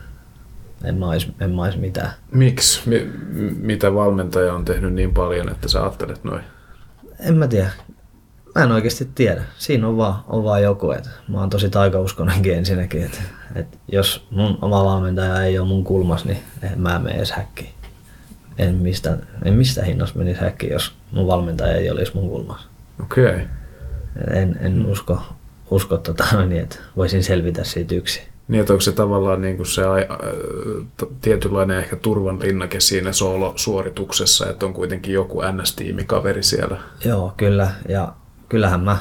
[0.83, 2.11] en mä ois, en mä ois mitään.
[2.31, 2.89] Miksi?
[2.89, 3.11] Mi-
[3.61, 6.41] mitä valmentaja on tehnyt niin paljon, että sä ajattelet noin?
[7.19, 7.69] En mä tiedä.
[8.55, 9.43] Mä en oikeasti tiedä.
[9.57, 10.91] Siinä on vaan, on vaan joku.
[10.91, 13.03] Että mä oon tosi taikauskonenkin ensinnäkin.
[13.03, 13.21] Että,
[13.55, 17.69] että jos mun oma valmentaja ei ole mun kulmas, niin en mä mene edes häkkiin.
[18.57, 22.67] En mistä, en mistä hinnassa menisi häkkiin, jos mun valmentaja ei olisi mun kulmas.
[23.03, 23.25] Okei.
[23.25, 23.41] Okay.
[24.33, 25.21] En, en usko,
[25.71, 28.23] usko tota, niin, että voisin selvitä siitä yksin.
[28.47, 29.85] Niin, että onko se tavallaan niin kuin se ä,
[31.21, 36.77] tietynlainen ehkä turvan linnake siinä soolo-suorituksessa, että on kuitenkin joku NS-tiimikaveri siellä?
[37.05, 37.71] Joo, kyllä.
[37.89, 38.13] Ja
[38.49, 38.97] kyllähän mä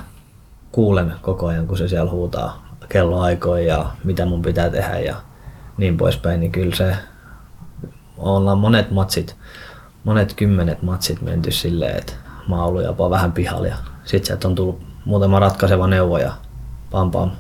[0.72, 5.16] kuulen koko ajan, kun se siellä huutaa kelloaikoja ja mitä mun pitää tehdä ja
[5.76, 6.96] niin poispäin, niin kyllä se
[8.18, 9.36] ollaan monet matsit,
[10.04, 12.12] monet kymmenet matsit menty silleen, että
[12.48, 16.32] mä oon ollut jopa vähän pihalla ja sit sieltä on tullut muutama ratkaiseva neuvo ja
[16.90, 17.30] pam pam,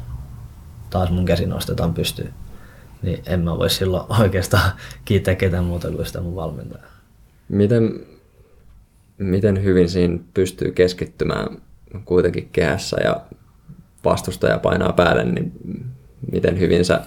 [0.90, 2.34] taas mun käsi nostetaan pystyyn.
[3.02, 4.72] Niin en mä voi silloin oikeastaan
[5.04, 6.86] kiittää ketään muuta kuin sitä mun valmentajaa.
[7.48, 8.06] Miten,
[9.18, 11.46] miten hyvin siinä pystyy keskittymään
[12.04, 13.20] kuitenkin kehässä ja
[14.04, 15.52] vastustaja painaa päälle, niin
[16.32, 17.00] miten hyvin sä,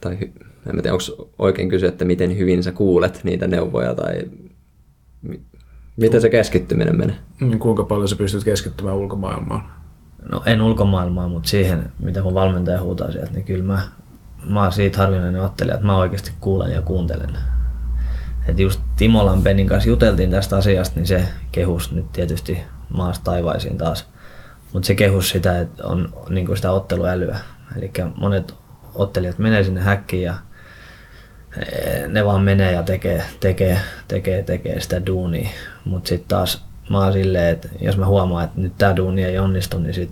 [0.00, 0.18] tai
[0.66, 4.22] en tiedä, onko oikein kysyä, että miten hyvin sä kuulet niitä neuvoja tai
[5.96, 7.16] miten se keskittyminen menee?
[7.40, 9.62] Niin kuinka paljon sä pystyt keskittymään ulkomaailmaan?
[10.32, 13.82] No en ulkomaailmaan, mutta siihen, mitä mun valmentaja huutaa sieltä, niin kyllä mä,
[14.44, 17.38] mä oon siitä harvinainen ottelija, että mä oikeasti kuulen ja kuuntelen.
[18.48, 22.58] Et just Timo Lampenin kanssa juteltiin tästä asiasta, niin se kehus nyt tietysti
[22.96, 24.08] maasta taivaisiin taas.
[24.72, 27.38] Mutta se kehus sitä, että on niin sitä otteluälyä.
[27.76, 28.54] Eli monet
[28.94, 30.34] ottelijat menee sinne häkkiin ja
[32.08, 35.48] ne vaan menee ja tekee, tekee, tekee, tekee sitä duunia.
[35.84, 39.38] Mutta sitten taas mä oon silleen, että jos mä huomaan, että nyt tää duuni ei
[39.38, 40.10] onnistu, niin sit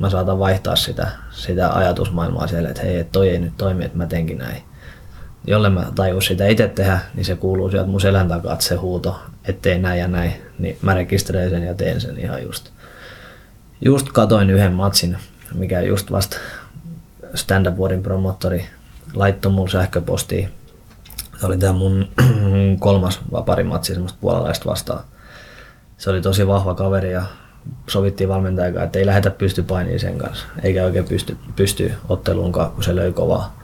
[0.00, 4.06] mä saatan vaihtaa sitä, sitä ajatusmaailmaa siellä, että hei, toi ei nyt toimi, että mä
[4.06, 4.62] tenkin näin.
[5.46, 8.74] Jolle mä tajus sitä itse tehdä, niin se kuuluu sieltä mun selän takaa, että se
[8.74, 12.70] huuto, ettei näin ja näin, niin mä rekisteröin sen ja teen sen ihan just.
[13.84, 15.16] Just katoin yhden matsin,
[15.54, 16.36] mikä just vasta
[17.34, 18.66] stand up promottori
[19.14, 20.48] laittoi mun sähköpostiin.
[21.42, 22.08] Se oli tämä mun
[22.78, 25.04] kolmas vaparimatsi, semmoista puolalaista vastaan
[26.02, 27.22] se oli tosi vahva kaveri ja
[27.88, 32.96] sovittiin valmentajan että ei lähetä pystypainiin sen kanssa, eikä oikein pysty, pysty otteluunkaan, kun se
[32.96, 33.62] löi kovaa.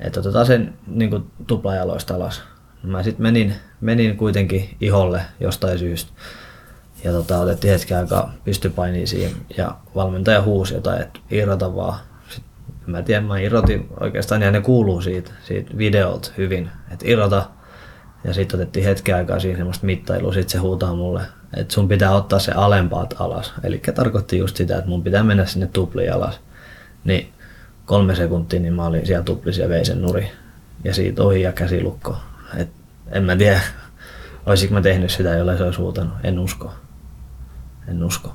[0.00, 2.42] Että otetaan sen niin tuplajaloista alas.
[2.82, 6.12] Mä sitten menin, menin kuitenkin iholle jostain syystä.
[7.04, 11.98] Ja tota, otettiin hetken aikaa pystypainiin siihen ja valmentaja huusi jotain, että irrota vaan.
[12.86, 17.50] Sitten, mä tiedän, mä irrotin oikeastaan ja ne kuuluu siitä, siitä videolta hyvin, että irrota.
[18.24, 21.22] Ja sitten otettiin hetken aikaa siihen semmoista mittailua, sitten se huutaa mulle,
[21.56, 23.52] että sun pitää ottaa se alempaat alas.
[23.62, 26.40] Eli tarkoitti just sitä, että mun pitää mennä sinne tupliin alas.
[27.04, 27.32] Niin
[27.86, 30.30] kolme sekuntia, niin mä olin siellä tuplissa ja vein sen nuri.
[30.84, 32.16] Ja siitä ohi ja käsilukko.
[32.56, 32.68] Et
[33.10, 33.60] en mä tiedä,
[34.46, 36.14] olisinko mä tehnyt sitä, jolle se olisi huutanut.
[36.24, 36.74] En usko.
[37.88, 38.34] En usko.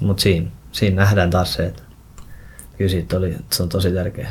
[0.00, 1.82] Mutta siinä, siinä nähdään taas se, että
[2.76, 4.28] kyllä siitä oli, se on tosi tärkeä.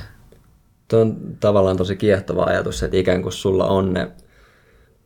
[0.88, 4.12] Tuo on tavallaan tosi kiehtova ajatus, että ikään kuin sulla on ne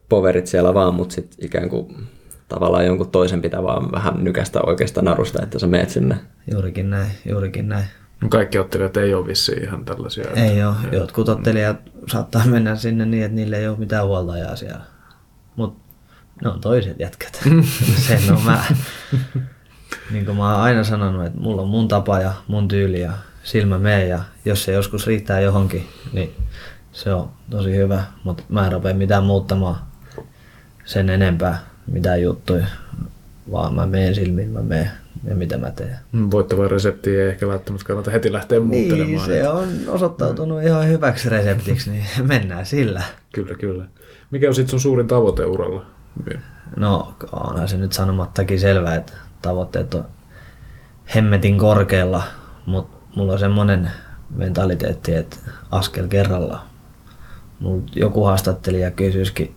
[0.10, 2.08] poverit siellä vaan, mutta sitten ikään kuin
[2.48, 6.16] tavallaan jonkun toisen pitää vaan vähän nykästä oikeasta narusta, että sä meet sinne.
[6.52, 7.86] Juurikin näin, juurikin näin.
[8.22, 10.32] No kaikki ottelijat ei ole vissiin ihan tällaisia.
[10.36, 10.76] Ei ole.
[10.92, 11.78] Jotkut ottelijat
[12.12, 14.82] saattaa mennä sinne niin, että niille ei ole mitään huoltajaa siellä.
[15.56, 15.80] Mutta
[16.44, 17.40] ne on toiset jätkät.
[18.08, 18.64] Sen on mä.
[20.12, 23.12] Niin kuin mä oon aina sanonut, että mulla on mun tapa ja mun tyyli ja
[23.44, 26.36] silmä mee ja jos se joskus riittää johonkin, niin
[26.92, 29.76] se on tosi hyvä, mutta mä en rupea mitään muuttamaan
[30.86, 32.66] sen enempää mitään juttuja,
[33.52, 34.92] vaan mä meen silmiin, mä meen
[35.24, 35.98] ja mitä mä teen.
[36.12, 39.08] Mm, voittava resepti ei ehkä välttämättä kannata heti lähteä muuttelemaan.
[39.08, 43.04] Niin, se on osoittautunut ihan hyväksi reseptiksi, niin mennään sillä.
[43.34, 43.86] Kyllä, kyllä.
[44.32, 45.86] Mikä on sitten sun suurin tavoite uralla?
[46.76, 50.06] No, onhan se nyt sanomattakin selvää, että tavoitteet on
[51.16, 52.24] hemmetin korkealla,
[52.66, 53.92] mutta mulla on semmoinen
[54.30, 55.38] mentaliteetti, että
[55.72, 56.64] askel kerralla.
[57.60, 59.56] Mulla joku haastattelija kysyisikin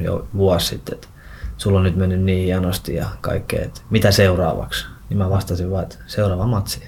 [0.00, 1.08] jo vuosi sitten, että
[1.56, 4.86] sulla on nyt mennyt niin hienosti ja kaikkea, että mitä seuraavaksi?
[5.08, 6.82] Niin mä vastasin vaan, että seuraava matsi.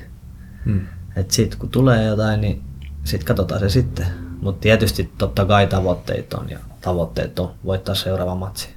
[0.64, 0.86] Hmm.
[1.16, 2.62] Että sit kun tulee jotain, niin
[3.04, 4.06] sit katsotaan se sitten.
[4.40, 8.68] Mutta tietysti totta kai tavoitteet on ja tavoitteet on voittaa seuraava matsi.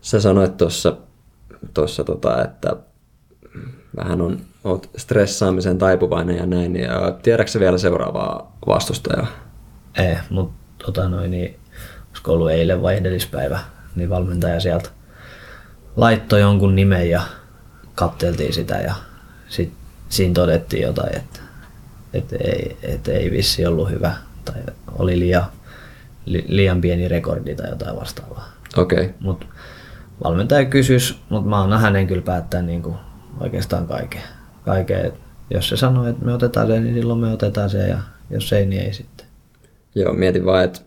[0.00, 0.96] Sä sanoit tuossa,
[1.74, 2.76] tossa tota, että
[3.96, 9.26] vähän on, oot stressaamisen taipuvainen ja näin, ja tiedätkö vielä seuraavaa vastustajaa?
[9.98, 11.56] Ei, mutta tota noin, niin,
[12.08, 13.58] olisiko ollut eilen vai edellispäivä,
[13.96, 14.90] niin valmentaja sieltä
[15.96, 17.22] laittoi jonkun nimen ja
[17.94, 18.94] katteltiin sitä ja
[19.48, 19.72] sit
[20.08, 21.40] siinä todettiin jotain, että,
[22.12, 24.62] että, ei, että ei vissi ollut hyvä tai
[24.98, 25.44] oli liian,
[26.24, 28.52] li, liian pieni rekordi tai jotain vastaavaa.
[28.76, 29.00] Okei.
[29.00, 29.14] Okay.
[29.20, 29.46] Mut
[30.24, 32.96] valmentaja kysys, mutta mä annan hänen kyllä päättää niin kuin
[33.40, 34.22] oikeastaan kaiken.
[34.64, 35.12] kaiken.
[35.50, 37.98] Jos se sanoo, että me otetaan se, niin silloin me otetaan se ja
[38.30, 39.26] jos ei, niin ei sitten.
[39.94, 40.80] Joo, mietin vaan, että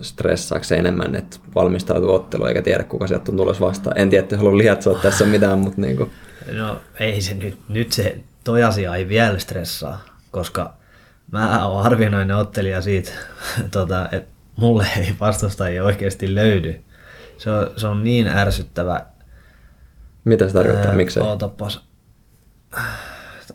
[0.00, 3.98] stressaako se enemmän, että valmistautuu otteluun eikä tiedä kuka sieltä on tulossa vastaan.
[3.98, 6.10] En tiedä, että halua lietsoa tässä mitään, mutta niin kuin...
[6.52, 10.74] No ei se nyt, nyt se toi asia ei vielä stressaa, koska
[11.32, 13.10] mä oon harvinainen ottelija siitä,
[13.70, 16.83] tota, että mulle ei vastustajia oikeasti löydy.
[17.38, 19.06] Se on, se on niin ärsyttävä.
[20.24, 20.90] Mitä se tarkoittaa?
[20.90, 21.22] Ää, Miksei?
[21.22, 21.84] Ootapas.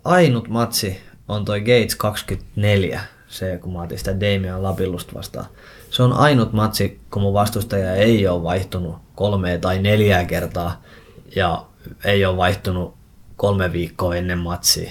[0.03, 5.45] Ainut matsi on toi Gates 24, se kun mä otin sitä Damian Lapillusta vastaan.
[5.89, 10.83] Se on ainut matsi, kun mun vastustaja ei ole vaihtunut kolme tai neljää kertaa
[11.35, 11.65] ja
[12.05, 12.97] ei ole vaihtunut
[13.35, 14.89] kolme viikkoa ennen matsia.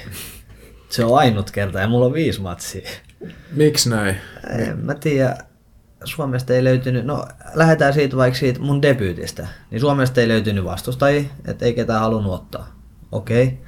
[0.88, 2.88] Se on ainut kerta ja mulla on viisi matsia.
[3.52, 4.16] Miksi näin?
[4.58, 5.36] En mä tiedä.
[6.04, 11.22] Suomesta ei löytynyt, no lähdetään siitä vaikka siitä mun debyytistä, niin Suomesta ei löytynyt vastustajia,
[11.44, 12.68] että ei ketään halunnut ottaa.
[13.12, 13.58] Okei, okay.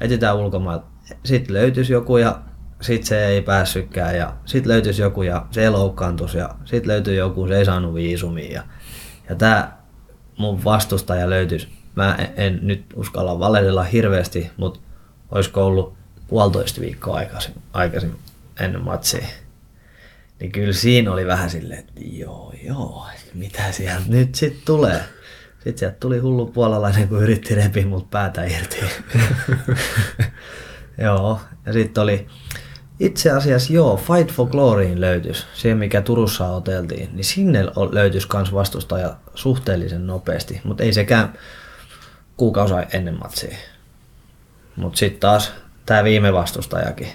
[0.00, 0.86] etsitään ulkomailta.
[1.24, 2.40] Sitten löytyisi joku ja
[2.80, 7.48] sitten se ei päässytkään ja sitten löytyisi joku ja se loukkaantuisi ja sitten löytyy joku,
[7.48, 8.52] se ei saanut viisumia.
[8.52, 8.62] Ja,
[9.28, 9.72] ja tämä
[10.38, 11.68] mun vastustaja löytyisi.
[11.94, 14.80] Mä en, en nyt uskalla valehdella hirveästi, mutta
[15.30, 15.94] olisiko ollut
[16.28, 18.16] puolitoista viikkoa aikaisin, aikaisin
[18.60, 19.26] ennen matsia.
[20.44, 25.00] Niin kyllä siinä oli vähän silleen, että joo joo, mitä sieltä nyt sitten tulee.
[25.54, 28.76] Sitten sieltä tuli hullu puolalainen, kun yritti repiä mut päätä irti.
[31.04, 32.26] joo, ja sitten oli,
[33.00, 38.54] itse asiassa joo, Fight for Gloryin löytys, se mikä Turussa oteltiin, niin sinne löytys kans
[38.54, 41.32] vastustaja suhteellisen nopeasti, mutta ei sekään
[42.36, 43.56] kuukausi ennen matsia.
[44.76, 45.52] Mutta sitten taas
[45.86, 47.12] tämä viime vastustajakin,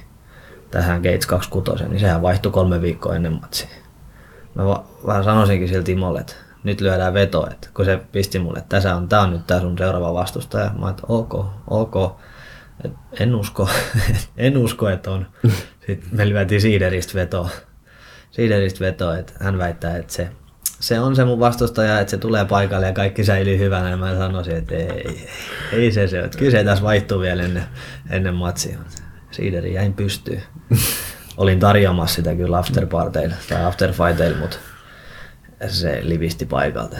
[0.71, 3.69] tähän Gates 26, niin sehän vaihtui kolme viikkoa ennen matsia.
[4.55, 8.59] Mä va- vähän sanoisinkin siltä Timolle, että nyt lyödään veto, että kun se pisti mulle,
[8.59, 10.71] että tässä on, tää on nyt tää sun seuraava vastustaja.
[10.79, 12.19] Mä että ok, ok.
[12.83, 13.69] Et en usko,
[14.37, 15.27] en usko, että on.
[15.87, 17.49] Sitten me lyötiin Siideristä vetoa.
[18.31, 20.29] Siideristä vetoa, että hän väittää, että se,
[20.79, 23.89] se on se mun vastustaja, että se tulee paikalle ja kaikki säilyy hyvänä.
[23.89, 25.29] Ja mä sanoisin, että ei, ei,
[25.71, 26.19] ei se se.
[26.19, 27.63] Että kyllä se tässä vaihtuu vielä ennen,
[28.09, 28.77] ennen matsia.
[29.31, 30.43] Siideri jäin pystyyn.
[31.37, 34.57] Olin tarjoamassa sitä kyllä afterparteille tai afterfighteille, mutta
[35.67, 36.97] se livisti paikalta.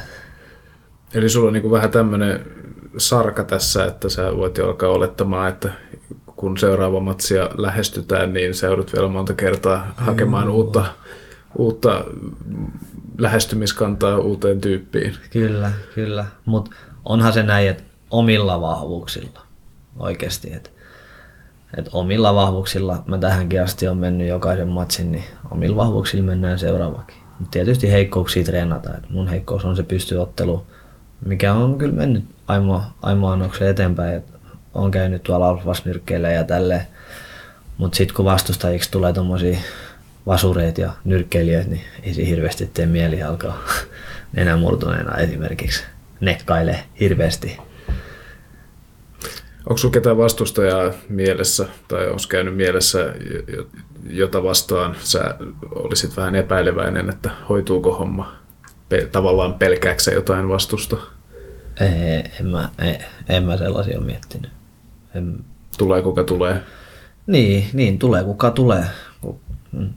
[1.13, 2.46] Eli sulla on niin vähän tämmöinen
[2.98, 5.70] sarka tässä, että sä voit jo alkaa olettamaan, että
[6.36, 10.54] kun seuraava matsia lähestytään, niin sä joudut vielä monta kertaa hakemaan mm.
[10.54, 10.86] uutta,
[11.58, 12.06] uutta
[13.18, 15.15] lähestymiskantaa uuteen tyyppiin.
[15.30, 16.26] Kyllä, kyllä.
[16.46, 16.72] Mutta
[17.06, 19.42] onhan se näin, että omilla vahvuuksilla
[20.00, 20.54] oikeasti.
[20.54, 20.70] Että
[21.77, 27.17] et omilla vahvuuksilla, mä tähänkin asti on mennyt jokaisen matsin, niin omilla vahvuuksilla mennään seuraavakin.
[27.39, 28.97] Mut tietysti heikkouksia treenata.
[28.97, 30.65] Et mun heikkous on se pystyottelu,
[31.25, 33.38] mikä on kyllä mennyt aimo, aimo
[33.69, 34.15] eteenpäin.
[34.15, 34.25] Et
[34.73, 36.88] on käynyt tuolla alfasnyrkkeillä ja tälleen.
[37.77, 39.58] Mutta sitten kun vastustajiksi tulee tommosia
[40.25, 43.58] vasureita ja nyrkkeilijöitä, niin ei se hirveästi tee mieli alkaa
[44.36, 45.84] nenämurtuneena esimerkiksi
[46.19, 47.68] nekkaile hirveästi.
[49.69, 53.13] Onko sinulla ketään vastustajaa mielessä tai onko käynyt mielessä,
[54.10, 55.36] jota vastaan sä
[55.75, 58.36] olisit vähän epäileväinen, että hoituuko homma?
[59.12, 60.97] Tavallaan pelkääksä jotain vastusta?
[61.82, 62.97] Ei, en mä, ei,
[63.29, 64.51] en mä sellaisia ole miettinyt.
[65.15, 65.39] En...
[65.77, 66.62] Tulee kuka tulee?
[67.27, 68.84] Niin, niin tulee kuka tulee.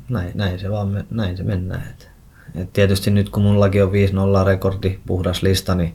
[0.08, 1.82] Näin, näin se vaan näin se mennään.
[1.90, 2.11] Et,
[2.54, 5.94] et tietysti nyt kun mullakin on 5-0 rekordi, puhdas lista, niin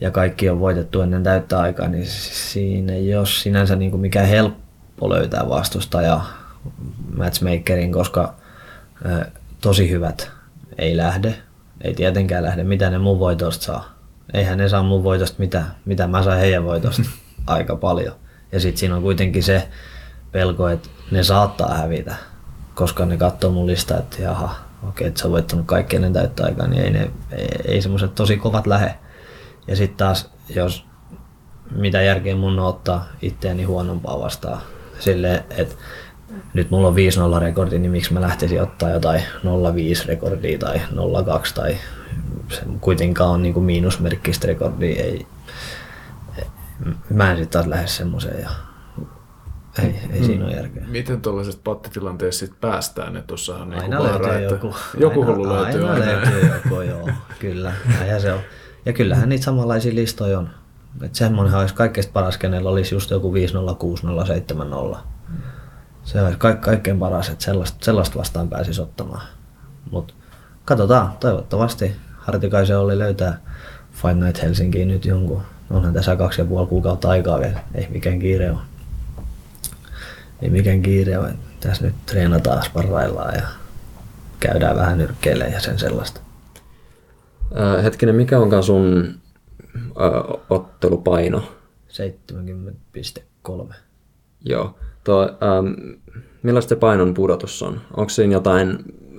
[0.00, 4.28] ja kaikki on voitettu ennen täyttä aikaa, niin siinä ei ole sinänsä niin kuin mikään
[4.28, 6.20] helppo löytää vastustaja
[7.16, 8.34] matchmakerin, koska
[9.60, 10.30] tosi hyvät
[10.78, 11.34] ei lähde,
[11.80, 13.94] ei tietenkään lähde, mitä ne mun voitosta saa.
[14.34, 17.02] Eihän ne saa mun voitosta mitä, mitä mä sain heidän voitosta
[17.46, 18.14] aika paljon.
[18.52, 19.68] Ja sitten siinä on kuitenkin se
[20.32, 22.14] pelko, että ne saattaa hävitä,
[22.74, 24.54] koska ne katsoo mun listaa, että jaha,
[24.88, 28.14] okei, että sä oot voittanut kaikki ennen täyttä aikaa, niin ei, ne, ei, ei semmoiset
[28.14, 28.94] tosi kovat lähe.
[29.70, 30.84] Ja sitten taas, jos
[31.70, 34.62] mitä järkeä mun on ottaa itseäni huonompaa vastaan,
[34.98, 35.74] sille että
[36.54, 36.94] nyt mulla on
[37.38, 39.22] 5-0 rekordi, niin miksi mä lähtisin ottaa jotain
[40.02, 40.80] 0-5 rekordia tai 0-2
[41.54, 41.76] tai
[42.48, 45.02] se kuitenkaan on niin kuin miinusmerkkistä rekordia.
[45.04, 45.26] Ei,
[47.10, 48.50] mä en sitten taas lähde semmoiseen ja
[49.82, 50.82] ei, ei siinä ole järkeä.
[50.86, 53.16] Miten tuollaisesta pattitilanteesta sitten päästään?
[53.16, 54.76] Että tuossahan on Aina vaara, löytyy että joku.
[54.98, 56.04] joku aina, hullu löytyy aina.
[56.04, 56.06] aina.
[56.06, 57.08] löytyy joku, joo.
[57.38, 58.40] Kyllä, näinhän se on.
[58.86, 60.50] Ja kyllähän niitä samanlaisia listoja on.
[61.02, 64.98] Että semmoinenhan olisi kaikkein paras, kenellä olisi just joku 5-0, 6-0, 7-0.
[66.04, 69.22] Se olisi ka- kaikkein paras, että sellaista, sellaista vastaan pääsisi ottamaan.
[69.90, 70.14] Mutta
[70.64, 73.38] katsotaan, toivottavasti Hartikaisen oli löytää
[73.92, 75.42] Fight Night Helsinkiin nyt jonkun.
[75.70, 78.60] Onhan tässä kaksi ja puoli kuukautta aikaa vielä, ei mikään kiire ole.
[80.42, 81.34] Ei mikään kiire ole.
[81.60, 83.42] Tässä nyt treenataan, sparraillaan ja
[84.40, 86.20] käydään vähän nyrkkeilemään ja sen sellaista.
[87.54, 89.14] Ää, hetkinen, mikä onkaan sun
[89.98, 90.10] ää,
[90.50, 91.42] ottelupaino?
[91.88, 93.74] 70,3.
[94.44, 94.78] Joo.
[95.04, 95.66] Tuo, ähm,
[96.42, 97.80] millaista se painon pudotus on?
[97.96, 98.70] Onko siinä jotain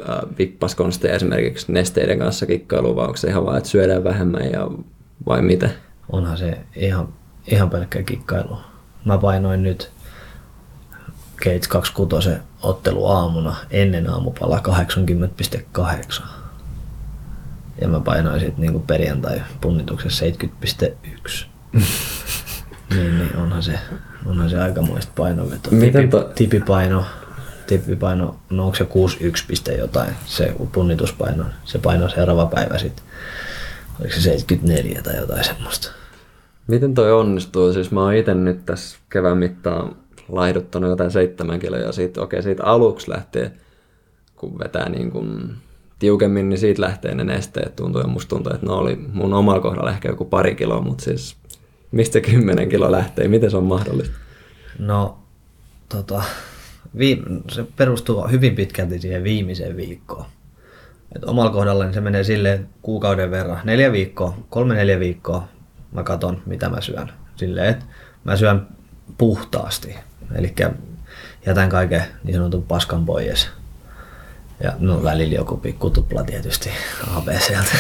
[0.10, 4.67] äh, vippaskonsteja esimerkiksi nesteiden kanssa kikkailua, vai onko se ihan vaan, että syödään vähemmän ja
[5.28, 5.74] vai miten?
[6.12, 7.13] Onhan se ihan,
[7.48, 8.58] ihan pelkkä kikkailu.
[9.06, 9.91] Mä painoin nyt
[11.38, 12.30] Cage 26
[12.62, 14.62] ottelu aamuna ennen aamupalaa
[15.78, 16.24] 80,8.
[17.82, 21.46] Ja mä painoin sitten niinku perjantai punnituksessa 70,1.
[22.96, 23.80] niin, niin onhan se,
[24.26, 25.74] onhan se aikamoista painonvetoa.
[25.74, 27.06] Miten Tipi, to- tipipaino,
[27.67, 31.46] tipipaino, no onko se 61 piste jotain, se punnituspaino.
[31.63, 33.06] Se paino seuraava päivä sitten.
[34.00, 35.91] Oliko se 74 tai jotain semmoista.
[36.67, 37.74] Miten toi onnistuu?
[37.74, 39.96] Siis mä oon itse nyt tässä kevään mittaan
[40.30, 43.52] laihduttanut jotain seitsemän kiloa ja siitä, okei, siitä aluksi lähtee,
[44.36, 45.56] kun vetää niin kuin
[46.02, 49.62] tiukemmin, niin siitä lähtee ne nesteet tuntuu ja musta tuntuu, että ne oli mun omalla
[49.62, 51.36] kohdalla ehkä joku pari kiloa, mutta siis
[51.92, 54.18] mistä se kymmenen kiloa lähtee, miten se on mahdollista?
[54.80, 55.18] No,
[55.90, 56.24] tota,
[57.50, 60.26] se perustuu hyvin pitkälti siihen viimeiseen viikkoon.
[61.16, 65.48] Et omalla kohdallani se menee silleen kuukauden verran, neljä viikkoa, kolme neljä viikkoa
[65.92, 67.12] mä katon mitä mä syön.
[67.36, 67.86] Silleen, että
[68.24, 68.68] mä syön
[69.18, 69.96] puhtaasti.
[70.36, 70.54] Eli
[71.46, 73.50] jätän kaiken niin sanotun paskan pois.
[74.63, 76.69] Ja no välillä joku pikku tupla tietysti
[77.15, 77.78] ABCltä,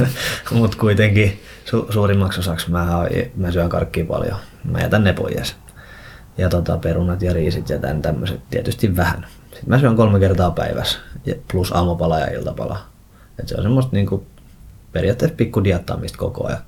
[0.50, 4.36] mutta kuitenkin su- suurimmaksi osaksi mä, mä syön karkkia paljon.
[4.64, 5.56] Mä jätän ne pois.
[6.38, 9.26] Ja tota, perunat ja riisit ja tämän tämmöiset tietysti vähän.
[9.50, 10.98] Sitten mä syön kolme kertaa päivässä
[11.52, 12.78] plus aamupala ja iltapala.
[13.38, 14.26] Et se on semmoista niinku,
[14.92, 16.60] periaatteessa pikku diettaamista koko ajan.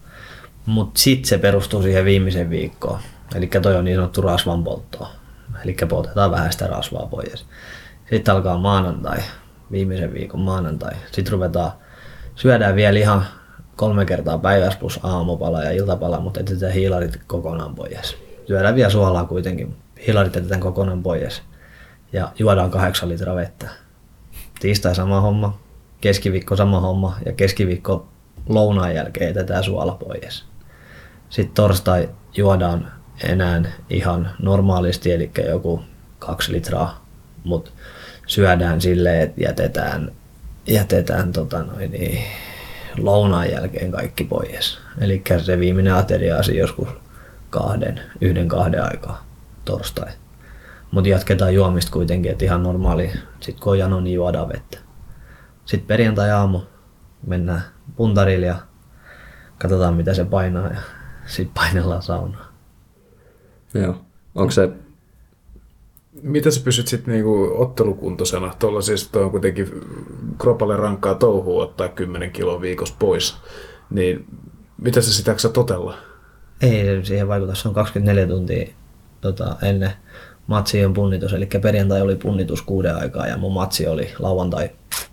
[0.66, 2.98] Mutta sitten se perustuu siihen viimeiseen viikkoon.
[3.35, 5.11] Eli toi on niin sanottu rasvan polttoa.
[5.64, 7.44] Eli poltetaan vähän sitä rasvaa pois.
[8.11, 9.18] Sitten alkaa maanantai,
[9.73, 10.93] viimeisen viikon maanantai.
[11.13, 11.73] Sitten ruvetaan,
[12.35, 13.25] syödään vielä ihan
[13.77, 18.17] kolme kertaa päivässä plus aamupala ja iltapala, mutta jätetään hiilarit kokonaan pois.
[18.47, 21.43] Syödään vielä suolaa kuitenkin, hiilarit jätetään kokonaan pois.
[22.13, 23.71] Ja juodaan kahdeksan litraa vettä.
[24.61, 25.59] Tiistai sama homma,
[26.01, 28.09] keskiviikko sama homma ja keskiviikko
[28.49, 30.45] lounaan jälkeen jätetään suola pois.
[31.29, 32.93] Sitten torstai juodaan
[33.25, 35.83] enää ihan normaalisti, eli joku
[36.19, 37.07] kaksi litraa,
[37.45, 37.71] mutta
[38.33, 40.12] syödään silleen, että jätetään,
[40.66, 42.18] jätetään tota noin, niin,
[42.99, 44.79] lounaan jälkeen kaikki pois.
[45.01, 46.88] Eli se viimeinen ateria on joskus
[47.51, 49.25] kahden, yhden kahden aikaa
[49.64, 50.12] torstai.
[50.90, 53.12] Mutta jatketaan juomista kuitenkin, että ihan normaali.
[53.40, 54.79] Sitten kun on jano, niin juodaan vettä.
[55.64, 56.61] Sitten perjantai-aamu
[57.27, 57.62] mennään
[57.97, 58.57] puntarille ja
[59.59, 60.81] katsotaan mitä se painaa ja
[61.27, 62.47] sitten painellaan saunaan.
[63.75, 64.05] Joo.
[64.35, 64.71] Onko se,
[66.23, 68.55] Miten sä pysyt sitten niinku ottelukuntoisena?
[68.59, 69.69] Tuolla siis on kuitenkin
[70.39, 73.37] kropalle rankkaa touhua ottaa 10 kiloa viikossa pois.
[73.91, 74.25] Niin
[74.83, 75.95] mitä sä sitä totella?
[76.63, 78.69] Ei se siihen vaikuta, se on 24 tuntia
[79.21, 79.93] tota, ennen
[80.47, 84.71] matsi on punnitus, eli perjantai oli punnitus kuuden aikaa ja mun matsi oli lauantai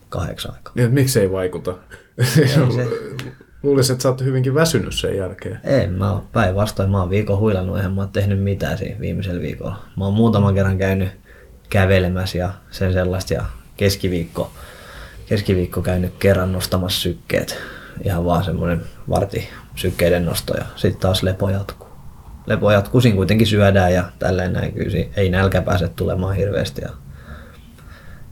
[0.09, 0.73] kahdeksan aikaa.
[0.75, 1.77] Niin, miksi ei vaikuta?
[3.63, 5.59] Luulisin, että sä oot hyvinkin väsynyt sen jälkeen.
[5.63, 9.41] En, mä oon päinvastoin, mä oon viikon huilannut, eihän mä oon tehnyt mitään siinä viimeisellä
[9.41, 9.79] viikolla.
[9.97, 11.09] Mä oon muutaman kerran käynyt
[11.69, 13.45] kävelemässä ja sen sellaista ja
[13.77, 14.51] keskiviikko,
[15.25, 17.57] keskiviikko käynyt kerran nostamassa sykkeet.
[18.03, 21.89] Ihan vaan semmoinen varti sykkeiden nosto ja sitten taas lepo jatkuu.
[22.45, 26.81] Lepo jatkuu, siinä kuitenkin syödään ja tälleen näin kyllä ei nälkä pääse tulemaan hirveästi.
[26.81, 26.89] Ja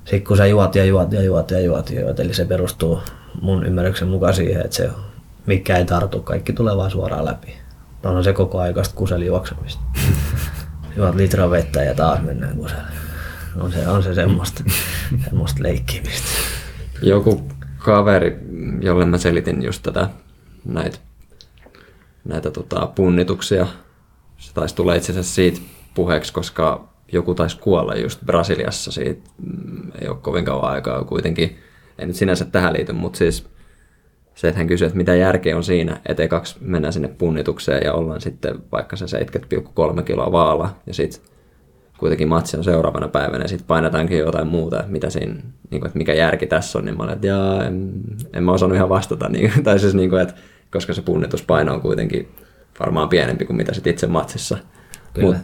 [0.06, 3.00] sitten kun sä juot ja juot ja juot ja juot ja juot, eli se perustuu
[3.42, 4.90] mun ymmärryksen mukaan siihen, että se
[5.48, 7.58] mikä ei tartu, kaikki tulee vaan suoraan läpi.
[8.04, 9.82] No, on se koko aikaista kuseli juoksemista.
[10.98, 12.82] Juot litra vettä ja taas mennään kuselle.
[13.62, 14.64] On se, on se semmoista,
[15.26, 16.28] semmoista leikkimistä.
[17.02, 17.42] joku
[17.78, 18.38] kaveri,
[18.82, 20.10] jolle mä selitin just tätä,
[20.66, 20.98] näitä,
[22.26, 23.68] näitä tota, punnituksia,
[24.38, 25.62] se taisi tulla itse asiassa siitä
[25.94, 31.60] puheeksi, koska joku taisi kuolla just Brasiliassa siitä, mm, ei ole kovin kauan aikaa kuitenkin,
[32.00, 33.48] ei nyt sinänsä tähän liity, mutta siis
[34.38, 37.94] se, että hän kysyi, että mitä järkeä on siinä, että ekaksi mennään sinne punnitukseen ja
[37.94, 39.06] ollaan sitten vaikka se
[39.96, 41.22] 70,3 kiloa vaalla ja sitten
[41.98, 45.34] kuitenkin matsi on seuraavana päivänä ja sitten painetaankin jotain muuta, että, mitä siinä,
[45.72, 47.92] niin kuin, että mikä järki tässä on, niin mä olin, että jaa, en,
[48.34, 50.34] en mä osannut ihan vastata, niin, tai siis niin kuin, että
[50.72, 52.28] koska se punnituspaino on kuitenkin
[52.80, 54.58] varmaan pienempi kuin mitä sit itse matsissa.
[55.14, 55.28] Kyllä.
[55.28, 55.38] Mut,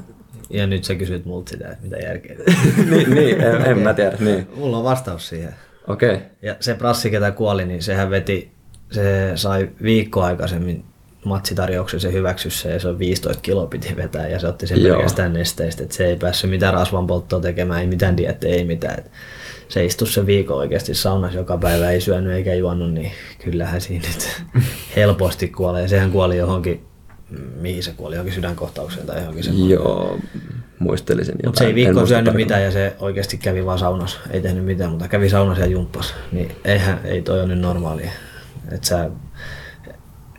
[0.50, 2.36] ja nyt sä kysyt multa sitä, että mitä järkeä.
[2.91, 4.18] niin, niin en, en mä tiedä.
[4.20, 4.48] Niin.
[4.56, 5.56] Mulla on vastaus siihen.
[5.88, 6.14] Okei.
[6.14, 6.26] Okay.
[6.41, 8.52] Ja se prassi, ketä kuoli, niin sehän veti,
[8.94, 10.86] se sai viikko aikaisemmin
[11.26, 14.96] matsitarjouksen se hyväksyssä ja se on 15 kiloa piti vetää ja se otti sen Joo.
[14.96, 19.00] pelkästään nesteistä, että se ei päässyt mitään rasvanpolttoa tekemään, ei mitään dietteä, ei mitään.
[19.00, 19.12] Et
[19.68, 23.12] se istui se viikko oikeasti saunassa joka päivä, ei syönyt eikä juonut, niin
[23.44, 24.44] kyllähän siinä nyt
[24.96, 25.88] helposti kuolee.
[25.88, 26.86] Sehän kuoli johonkin,
[27.60, 29.70] mihin se kuoli, johonkin sydänkohtaukseen tai johonkin semmoinen.
[29.70, 30.20] Joo,
[30.80, 34.66] muistelisin Mutta se ei viikko syönyt mitään ja se oikeasti kävi vaan saunassa, ei tehnyt
[34.66, 36.14] mitään, mutta kävi saunassa ja jumppas.
[36.32, 38.12] Niin eihän, ei toi ole nyt normaalia.
[38.74, 39.09] Että sä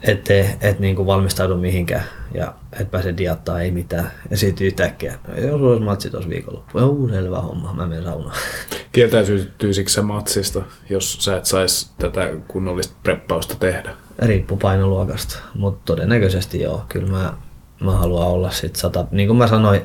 [0.03, 0.29] et,
[0.61, 2.05] et niinku valmistaudu mihinkään
[2.35, 4.11] ja et pääse diattaa, ei mitään.
[4.31, 8.37] Ja sitten yhtäkkiä, jos olisi matsi tuossa viikonloppu, joo, selvä homma, mä menen saunaan.
[8.93, 13.95] Kieltäytyisikö sä matsista, jos sä et saisi tätä kunnollista preppausta tehdä?
[14.19, 16.85] Riippuu painoluokasta, mutta todennäköisesti joo.
[16.89, 17.35] Kyllä mä,
[17.81, 19.81] mä haluan olla sit sata, niin kuin mä sanoin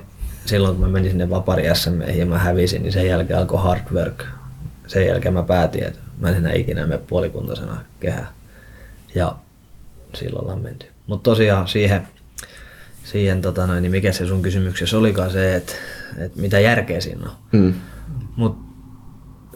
[0.45, 3.81] silloin, kun mä menin sinne Vapari SM ja mä hävisin, niin sen jälkeen alkoi hard
[3.93, 4.23] work.
[4.87, 8.27] Sen jälkeen mä päätin, että mä en enää ikinä mene puolikuntoisena kehään.
[9.15, 9.35] Ja
[10.13, 10.87] silloin ollaan menty.
[11.07, 12.07] Mutta tosiaan siihen,
[13.03, 15.73] siihen tota noin, niin mikä se sun kysymyksessä olikaan se, että,
[16.17, 17.35] että mitä järkeä siinä on.
[17.51, 17.73] Hmm.
[18.35, 18.63] Mutta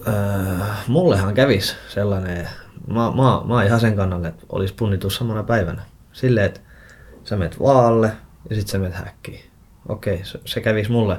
[0.07, 2.49] äh, mullehan kävis sellainen,
[2.87, 5.81] mä, mä, mä oon ihan sen kannalla, että olisi punnitus samana päivänä.
[6.13, 6.59] Silleen, että
[7.23, 8.11] sä menet vaalle
[8.49, 9.45] ja sitten sä menet häkkiin.
[9.89, 11.17] Okei, se, se kävisi mulle.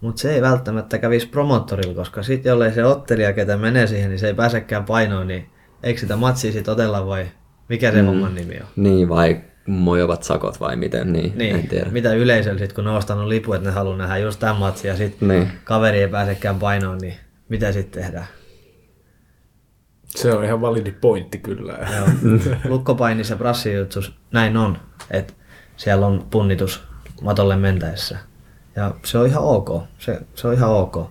[0.00, 4.18] Mutta se ei välttämättä kävisi promottorilla, koska sitten jollei se ottelija, ketä menee siihen, niin
[4.18, 5.50] se ei pääsekään painoon, niin
[5.82, 7.26] eikö sitä matsia sitten otella vai
[7.68, 8.06] mikä se mm.
[8.06, 8.66] homman nimi on?
[8.76, 11.56] Niin, vai mojovat sakot vai miten, niin, niin.
[11.56, 11.90] en tiedä.
[11.90, 14.88] Mitä yleisöllä sitten, kun ne on ostanut lipu, että ne haluaa nähdä just tämän matsin
[14.88, 15.52] ja sitten niin.
[15.64, 17.14] kaveri ei pääsekään painoon, niin
[17.48, 18.26] mitä sitten tehdään?
[20.06, 21.72] Se on ihan validi pointti kyllä.
[21.72, 22.08] Joo.
[22.72, 24.78] Lukkopainissa ja brassijutsus, näin on,
[25.10, 25.32] että
[25.76, 26.82] siellä on punnitus
[27.22, 28.18] matolle mentäessä.
[28.76, 31.10] Ja se on ihan ok, se, se on ihan ok.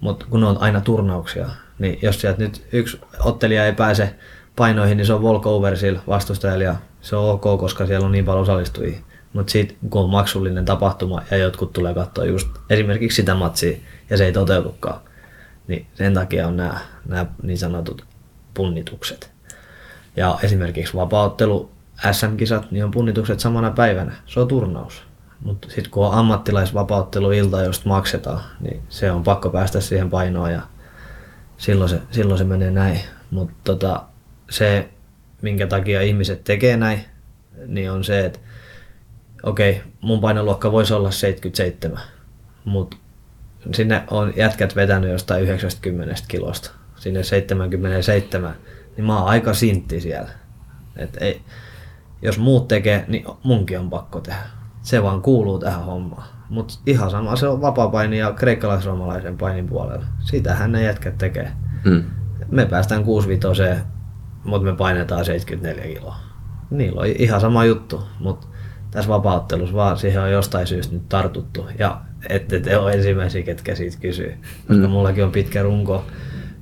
[0.00, 4.14] Mutta kun on aina turnauksia, niin jos sieltä nyt yksi ottelija ei pääse
[4.56, 8.24] painoihin, niin se on walkover sillä vastustajalla ja se on ok, koska siellä on niin
[8.24, 8.98] paljon osallistujia.
[9.32, 13.76] Mutta sitten kun on maksullinen tapahtuma ja jotkut tulee katsoa just esimerkiksi sitä matsia
[14.10, 15.00] ja se ei toteutukaan,
[15.68, 18.04] niin sen takia on nämä, niin sanotut
[18.54, 19.30] punnitukset.
[20.16, 21.70] Ja esimerkiksi vapauttelu
[22.12, 24.12] SM-kisat, niin on punnitukset samana päivänä.
[24.26, 25.02] Se on turnaus.
[25.40, 30.52] Mutta sitten kun on ammattilaisvapauttelu ilta, josta maksetaan, niin se on pakko päästä siihen painoon
[30.52, 30.62] ja
[31.56, 33.00] silloin se, silloin se menee näin.
[33.30, 34.02] Mutta tota,
[34.50, 34.88] se,
[35.42, 37.00] minkä takia ihmiset tekee näin,
[37.66, 38.38] niin on se, että
[39.42, 42.00] okei, okay, mun painoluokka voisi olla 77,
[42.64, 42.96] mutta
[43.74, 48.54] sinne on jätkät vetänyt jostain 90 kilosta sinne 77,
[48.96, 50.30] niin mä oon aika sintti siellä.
[50.96, 51.42] Et ei,
[52.22, 54.40] jos muut tekee, niin munkin on pakko tehdä.
[54.82, 56.28] Se vaan kuuluu tähän hommaan.
[56.50, 60.04] Mutta ihan sama se on vapapaini ja kreikkalais-romalaisen painin puolella.
[60.20, 61.52] Sitähän ne jätkät tekee.
[61.84, 62.04] Hmm.
[62.50, 63.48] Me päästään 65
[64.46, 66.16] mutta me painetaan 74 kiloa.
[66.70, 68.46] Niillä on ihan sama juttu, mutta
[68.90, 71.66] tässä vapauttelussa vaan siihen on jostain syystä nyt tartuttu.
[71.78, 74.34] Ja ette te ole ensimmäisiä, ketkä siitä kysyy.
[74.68, 74.90] Koska mm.
[74.90, 76.04] mullakin on pitkä runko.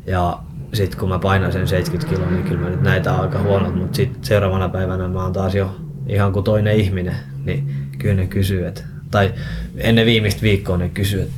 [0.06, 0.38] Ja
[0.72, 3.74] sitten kun mä painan sen 70 kiloa, niin kyllä mä nyt näitä on aika huonot,
[3.74, 5.76] mutta sitten seuraavana päivänä mä oon taas jo
[6.06, 9.34] ihan kuin toinen ihminen, niin kyllä ne kysyy, että, tai
[9.76, 11.34] ennen viimeistä viikkoa ne kysyy, että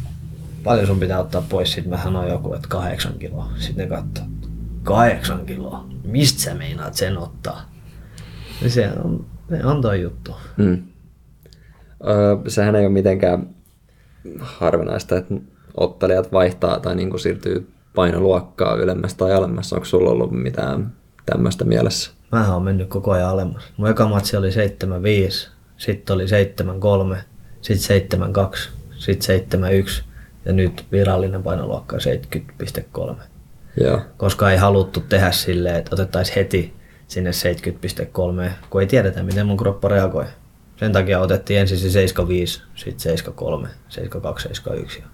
[0.64, 3.49] paljon sun pitää ottaa pois, sitten mä sanoin joku, että kahdeksan kiloa.
[3.57, 4.24] Sitten ne katsoo,
[4.87, 7.70] kahdeksan kiloa, mistä sä meinaat sen ottaa?
[8.62, 10.37] Ja se on, se on toi juttu.
[10.57, 10.82] Hmm.
[12.09, 13.49] Öö, sehän ei ole mitenkään
[14.41, 15.34] harvinaista, että
[15.76, 19.72] ottelijat vaihtaa tai niin kuin siirtyy painoluokkaa ylemmästä tai alemmas.
[19.72, 20.93] Onko sulla ollut mitään
[21.26, 22.11] tämmöistä mielessä?
[22.32, 23.62] Mä oon mennyt koko ajan alemmas.
[23.76, 24.53] Mun eka matsi oli 7-5,
[25.76, 27.18] sitten oli 7-3,
[27.61, 28.03] sitten
[28.55, 28.68] 7-2,
[28.99, 30.03] sitten 7-1
[30.45, 32.01] ja nyt virallinen painoluokka on
[33.12, 33.22] 70,3.
[33.81, 34.01] Joo.
[34.16, 36.74] Koska ei haluttu tehdä silleen, että otettaisiin heti
[37.09, 40.24] sinne 70,3, kun ei tiedetä, miten mun kroppa reagoi.
[40.77, 45.07] Sen takia otettiin ensin se 75, sitten 73, 72, 71 ja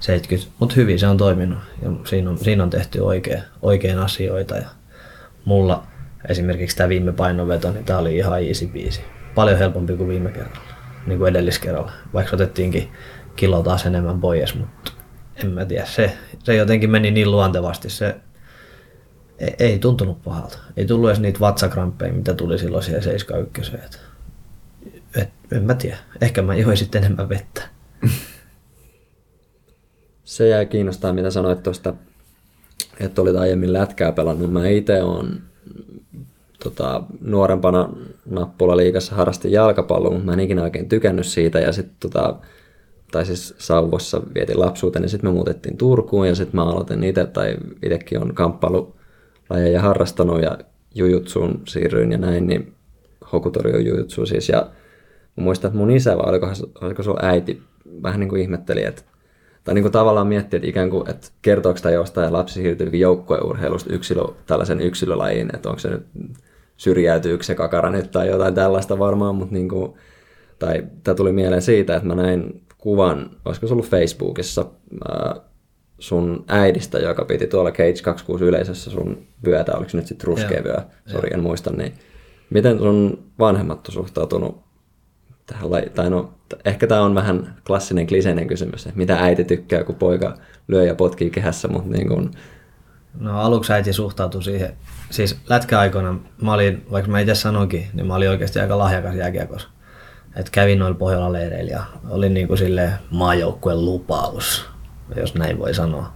[0.00, 0.52] 70.
[0.58, 4.56] Mutta hyvin se on toiminut ja siinä on, siinä on tehty oikein, oikein asioita.
[4.56, 4.68] Ja
[5.44, 5.86] mulla
[6.28, 9.00] esimerkiksi tämä viime painonveto, niin tämä oli ihan easy biisi.
[9.34, 10.72] Paljon helpompi kuin viime kerralla,
[11.06, 11.92] niin kuin edelliskerralla.
[12.14, 12.92] Vaikka otettiinkin
[13.36, 14.92] kilo taas enemmän pois, mutta
[15.44, 16.12] en mä tiedä, se,
[16.44, 18.16] se jotenkin meni niin luontevasti, se
[19.38, 20.58] ei, ei tuntunut pahalta.
[20.76, 23.72] Ei tullut edes niitä vatsakramppeja, mitä tuli silloin siihen 71.
[23.74, 24.00] Et,
[25.16, 27.62] et, en mä tiedä, ehkä mä join sitten enemmän vettä.
[30.24, 31.94] Se jäi kiinnostaa, mitä sanoit tuosta,
[33.00, 34.52] että olit aiemmin lätkää pelannut.
[34.52, 35.42] Mä itse olen
[36.62, 37.88] tota, nuorempana
[38.26, 41.60] nappulaliigassa harrastin jalkapalloa, mutta mä en ikinä oikein tykännyt siitä.
[41.60, 42.38] Ja sitten tota,
[43.16, 47.26] tai siis Sauvossa vietin lapsuuteen, niin sitten me muutettiin Turkuun ja sitten mä aloitin itse,
[47.26, 50.58] tai itsekin on kamppailulajeja harrastanut ja
[50.94, 52.72] jujutsuun siirryin ja näin, niin
[53.32, 54.48] Hokutori on jujutsu siis.
[54.48, 54.70] Ja
[55.36, 56.48] mä muistan, että mun isä, vai oliko,
[56.80, 57.62] oliko sun äiti,
[58.02, 59.02] vähän niin kuin ihmetteli, että
[59.64, 63.94] tai niin kuin tavallaan miettii, että ikään kuin, että kertooko tämä jostain lapsi siirtyy joukkueurheilusta
[63.94, 66.06] yksilö, tällaisen yksilölajiin, että onko se nyt
[66.76, 69.92] syrjäytyykö se kakara nyt tai jotain tällaista varmaan, mutta niin kuin,
[70.58, 74.64] tai tämä tuli mieleen siitä, että mä näin kuvan, olisiko se ollut Facebookissa,
[75.08, 75.36] ää,
[75.98, 80.64] sun äidistä, joka piti tuolla Cage 26 yleisössä sun vyötä, oliko se nyt sitten ruskea
[80.64, 81.94] vyö, sori en muista, niin
[82.50, 84.66] miten sun vanhemmat on suhtautunut
[85.46, 89.84] tähän lajiin, tai no ehkä tämä on vähän klassinen kliseinen kysymys, että mitä äiti tykkää,
[89.84, 90.34] kun poika
[90.68, 92.30] lyö ja potkii kehässä, mutta niin kun...
[93.20, 94.76] No aluksi äiti suhtautui siihen,
[95.10, 99.68] siis lätkäaikoina mä olin, vaikka mä itse sanoinkin, niin mä olin oikeasti aika lahjakas jääkiekossa.
[100.36, 104.66] Et kävin noilla Pohjola-leireillä ja olin niin kuin sille maajoukkueen lupaus,
[105.16, 106.12] jos näin voi sanoa.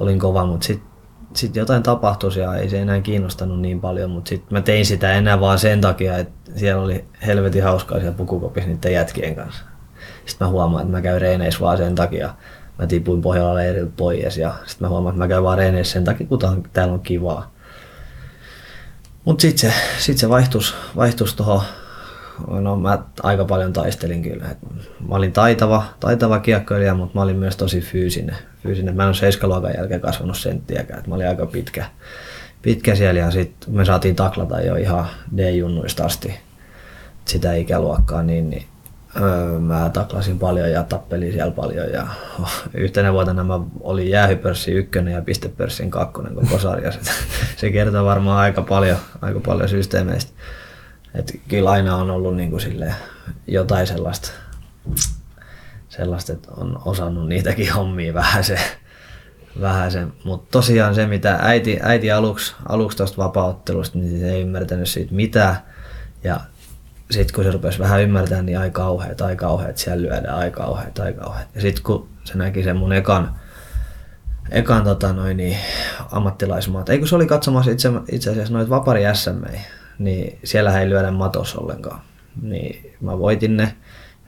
[0.00, 0.88] Olin kova, mutta sitten
[1.34, 5.12] sit jotain tapahtui ja ei se enää kiinnostanut niin paljon, mutta sitten mä tein sitä
[5.12, 9.64] enää vaan sen takia, että siellä oli helvetin hauskaa siellä pukukopissa niiden jätkien kanssa.
[10.26, 12.34] Sitten mä huomaan, että mä käyn reeneissä vaan sen takia.
[12.78, 16.04] Mä tipuin Pohjola leiriltä pois ja sitten mä huomaan, että mä käyn vaan reeneissä sen
[16.04, 16.38] takia, kun
[16.72, 17.54] täällä on kivaa.
[19.24, 21.62] Mutta sitten se, sit se vaihtus, vaihtus tuohon
[22.46, 24.44] no mä aika paljon taistelin kyllä.
[25.08, 28.36] Mä olin taitava, taitava kiekkoilija, mutta mä olin myös tosi fyysinen.
[28.62, 28.96] fyysinen.
[28.96, 31.84] Mä en ole seiskaluokan jälkeen kasvanut senttiäkään, mä olin aika pitkä,
[32.62, 36.34] pitkä siellä ja sitten me saatiin taklata jo ihan D-junnuista asti
[37.24, 38.64] sitä ikäluokkaa, niin, niin
[39.20, 42.06] öö, mä taklasin paljon ja tappelin siellä paljon ja
[42.40, 47.00] oh, yhtenä vuotena mä olin jäähypörssin ykkönen ja pistepörssin kakkonen koko sarjassa.
[47.56, 50.32] se kertoo varmaan aika paljon, aika paljon systeemeistä.
[51.14, 52.94] Et kyllä aina on ollut niin kuin sille
[53.46, 54.30] jotain sellaista,
[55.88, 58.58] sellaista, että on osannut niitäkin hommia vähän se,
[59.60, 60.06] vähän se.
[60.24, 65.56] Mutta tosiaan se, mitä äiti, äiti aluksi, aluksi tuosta vapauttelusta, niin ei ymmärtänyt siitä mitään.
[66.24, 66.40] Ja
[67.10, 70.98] sitten kun se rupesi vähän ymmärtämään, niin aika kauheat, aika kauheat, siellä lyödään, aika kauheat,
[70.98, 71.48] aika kauheat.
[71.54, 73.36] Ja sitten kun se näki sen mun ekan,
[74.50, 75.56] ekan tota noin, niin,
[76.12, 79.60] ammattilaismaat, ei kun se oli katsomassa itse, itse asiassa noita vapari SMEi,
[79.98, 82.00] niin siellä ei lyödä matos ollenkaan.
[82.42, 83.74] Niin mä voitin ne.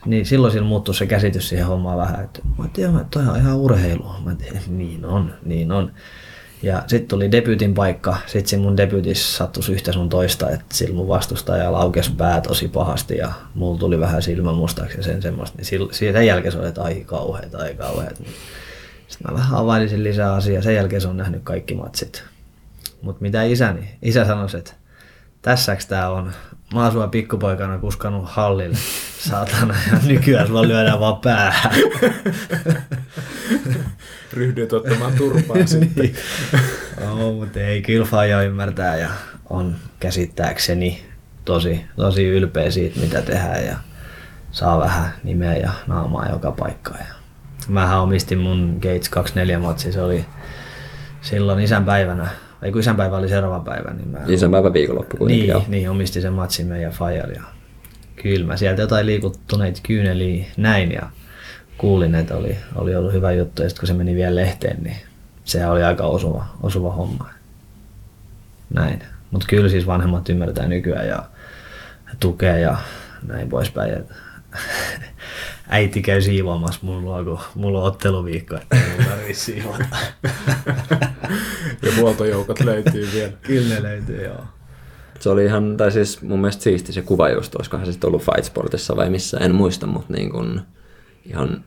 [0.06, 3.36] Niin silloin sillä muuttui se käsitys siihen hommaan vähän, että mä tiedän, että toi on
[3.36, 4.06] ihan urheilu.
[4.24, 5.92] Mä tiedän, niin on, niin on.
[6.62, 8.16] Ja sitten tuli debytin paikka.
[8.26, 12.68] Sitten siinä mun debytissä sattuisi yhtä sun toista, että sillä mun vastustaja laukes pää tosi
[12.68, 15.58] pahasti ja mulla tuli vähän silmä mustaksi ja sen semmoista.
[15.58, 18.16] Niin sen jälkeen se oli, että ai kauheet, ai kauheet.
[19.08, 20.62] Sitten mä vähän availisin lisää asiaa.
[20.62, 22.24] Sen jälkeen se on nähnyt kaikki matsit.
[23.02, 23.88] Mutta mitä isäni?
[24.02, 24.72] Isä sanoi, että
[25.42, 26.32] tässäks tää on.
[26.74, 28.76] Mä oon sua pikkupoikana kuskannut hallille,
[29.18, 31.72] saatana, ja nykyään sulla lyödään vaan päähän.
[34.32, 36.04] Ryhdyt ottamaan turpaa sitten.
[36.04, 36.14] niin.
[37.04, 39.08] no, mutta ei, kyllä ymmärtää ja
[39.50, 41.04] on käsittääkseni
[41.44, 43.76] tosi, tosi ylpeä siitä, mitä tehdään ja
[44.50, 47.00] saa vähän nimeä ja naamaa joka paikkaan.
[47.00, 47.14] Ja
[47.68, 50.24] mähän omistin mun Gates 24 matsi, se oli
[51.20, 52.28] silloin isänpäivänä
[52.62, 53.90] ei kun isänpäivä oli seuraava päivä.
[53.90, 54.18] Niin mä...
[54.26, 55.48] Isänpäivä viikonloppu kuitenkin.
[55.48, 57.42] Niin, niin, omisti sen matsin meidän Fajar ja
[58.22, 61.02] kyllä mä sieltä jotain liikuttuneita kyyneliä näin ja
[61.78, 64.96] kuulin, että oli, oli ollut hyvä juttu ja sitten kun se meni vielä lehteen, niin
[65.44, 67.30] se oli aika osuva, osuva homma.
[68.74, 69.02] Näin.
[69.30, 71.22] Mutta kyllä siis vanhemmat ymmärtää nykyään ja
[72.20, 72.76] tukee ja
[73.26, 73.92] näin poispäin.
[75.70, 79.84] äiti käy siivoamassa mun luo, kun mulla on otteluviikko, että ei tarvitse siivota.
[81.82, 83.32] ja huoltojoukot löytyy vielä.
[83.42, 84.44] Kyllä ne löytyy, joo.
[85.20, 88.22] Se oli ihan, tai siis mun mielestä siisti se kuva just, olisikohan se sitten ollut
[88.22, 90.60] Fight Sportissa vai missä, en muista, mutta niin kuin
[91.24, 91.64] ihan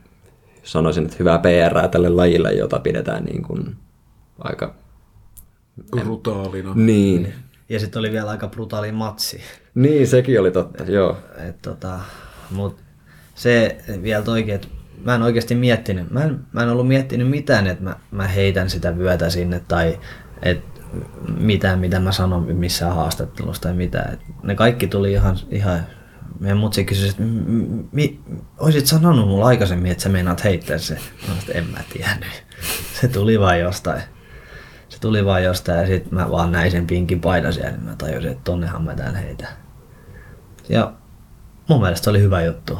[0.64, 3.76] sanoisin, että hyvää PR tälle lajille, jota pidetään niin kuin
[4.40, 4.76] aika...
[5.92, 6.72] Brutaalina.
[6.76, 7.34] Niin.
[7.70, 9.42] Ja sitten oli vielä aika brutaali matsi.
[9.76, 11.18] Niin, sekin oli totta, et, joo.
[11.50, 12.00] Et, tota,
[12.52, 12.84] mut
[13.36, 14.68] se vielä toikin, että
[15.06, 18.70] mä en oikeasti miettinyt, mä en, mä en ollut miettinyt mitään, että mä, mä heitän
[18.70, 20.00] sitä vyötä sinne tai
[20.42, 20.74] että
[21.40, 24.14] mitään, mitä mä sanon missään haastattelussa tai mitään.
[24.14, 25.80] Et ne kaikki tuli ihan, ihan
[26.40, 28.20] meidän mutsi kysyi, että "M- mi,
[28.60, 30.94] olisit sanonut mulle aikaisemmin, että sä meinaat heittää se.
[30.94, 32.44] Mä sanoin, en mä tiennyt.
[33.02, 34.02] Se tuli vaan jostain.
[34.90, 37.96] Se tuli vaan jostain ja sitten mä vaan näin sen pinkin paidan siellä, niin mä
[37.98, 39.48] tajusin, että tonnehan mä tän heitä.
[40.70, 40.94] Ja
[41.70, 42.80] mun mielestä se oli hyvä juttu.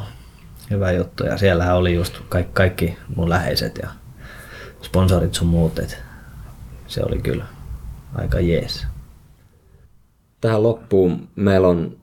[0.70, 3.88] Hyvä juttu ja siellähän oli just kaikki, kaikki mun läheiset ja
[4.82, 6.02] sponsorit sun muut, et
[6.86, 7.44] se oli kyllä
[8.14, 8.86] aika jees.
[10.40, 11.96] Tähän loppuun meillä on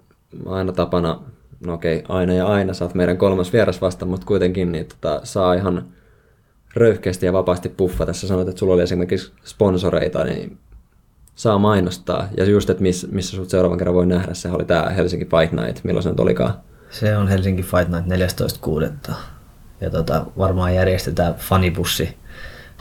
[0.45, 1.19] aina tapana,
[1.65, 5.53] no okei, aina ja aina, oot meidän kolmas vieras vasta, mutta kuitenkin niin tota, saa
[5.53, 5.85] ihan
[6.75, 8.05] röyhkeästi ja vapaasti puffa.
[8.05, 10.57] Tässä sanoit, että sulla oli esimerkiksi sponsoreita, niin
[11.35, 12.27] saa mainostaa.
[12.37, 15.53] Ja just, että miss, missä sut seuraavan kerran voi nähdä, se oli tämä Helsinki Fight
[15.53, 16.53] Night, milloin se nyt olikaan.
[16.91, 18.07] Se on Helsinki Fight Night
[19.09, 19.13] 14.6.
[19.81, 22.17] Ja tota, varmaan järjestetään fanibussi,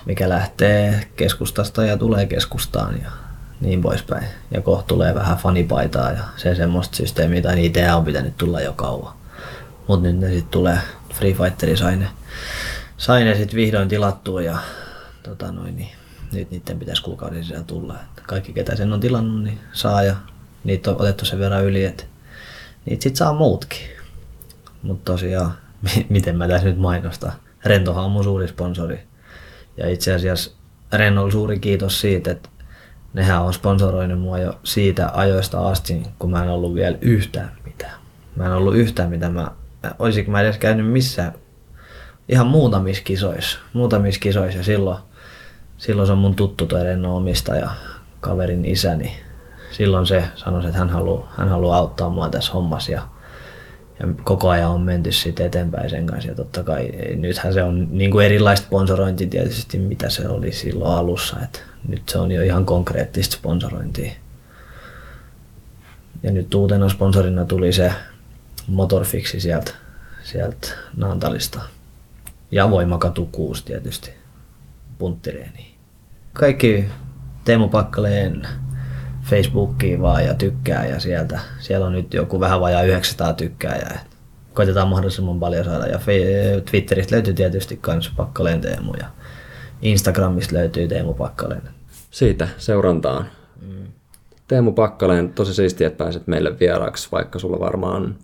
[0.07, 3.11] mikä lähtee keskustasta ja tulee keskustaan ja
[3.61, 4.25] niin poispäin.
[4.51, 8.73] Ja kohta tulee vähän fanipaitaa ja se semmoista systeemiä, tai niitä on pitänyt tulla jo
[8.73, 9.15] kauan.
[9.89, 10.79] Mut nyt ne sitten tulee,
[11.15, 12.09] Free Fighteri sai ne,
[12.97, 14.59] sai ne sitten vihdoin tilattua ja
[15.23, 15.91] tota noin, niin
[16.33, 17.95] nyt niiden pitäisi kuukauden sisällä tulla.
[17.95, 20.17] Et kaikki ketä sen on tilannut, niin saa ja
[20.65, 22.05] niitä on otettu sen verran yli, että
[22.87, 24.00] niitä sit saa muutkin.
[24.83, 25.53] Mutta tosiaan,
[25.83, 27.33] mi- miten mä tässä nyt mainostan.
[27.65, 29.01] Rentohan on mun suuri sponsori.
[29.77, 30.51] Ja itse asiassa
[30.93, 32.49] Rennolle suuri kiitos siitä, että
[33.15, 38.01] nehän on sponsoroinut mua jo siitä ajoista asti, kun mä en ollut vielä yhtään mitään.
[38.37, 39.33] Mä en ollut yhtään mitään.
[39.33, 39.51] Mä,
[39.99, 41.33] olisinko mä edes käynyt missään
[42.29, 43.59] ihan muutamissa kisoissa.
[43.73, 44.99] Muutamissa kisoissa ja silloin,
[45.79, 47.71] silloin se on mun tuttu toi Renno omistaja,
[48.21, 49.13] kaverin isäni.
[49.71, 53.03] Silloin se sanoi, että hän haluaa, hän haluaa auttaa mua tässä hommassa ja
[54.01, 56.29] ja koko ajan on menty sitten eteenpäin sen kanssa.
[56.29, 60.95] Ja totta kai nythän se on niin kuin erilaista sponsorointia tietysti, mitä se oli silloin
[60.95, 61.37] alussa.
[61.43, 64.13] Et nyt se on jo ihan konkreettista sponsorointia.
[66.23, 67.93] Ja nyt uutena sponsorina tuli se
[68.67, 69.73] Motorfixi sieltä,
[70.23, 71.61] sieltä Naantalista.
[72.51, 74.11] Ja Voimakatu 6 tietysti,
[74.99, 75.75] punttireeni.
[76.33, 76.85] Kaikki
[77.45, 78.47] Teemu Pakkaleen
[79.31, 81.41] Facebookiin vaan ja tykkää ja sieltä.
[81.59, 84.01] Siellä on nyt joku vähän vajaa 900 tykkääjää.
[84.05, 84.11] Et
[84.55, 85.87] Koitetaan mahdollisimman paljon saada.
[85.87, 86.01] Ja
[86.71, 89.07] Twitteristä löytyy tietysti kans Pakkaleen Teemu ja
[89.83, 91.63] Instagramista löytyy Teemu Pakkaleen.
[92.11, 93.27] Siitä seurantaan.
[94.49, 98.17] Teemu Pakkaleen, tosi siistiä, että pääset meille vieraaksi, vaikka sulla varmaan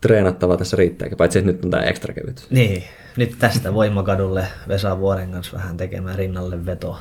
[0.00, 2.46] treenattava tässä riittääkin, paitsi että nyt on tämä ekstra kevyt.
[2.50, 2.84] Niin,
[3.16, 6.98] nyt tästä Voimakadulle Vesa Vuoren kanssa vähän tekemään rinnalle veto,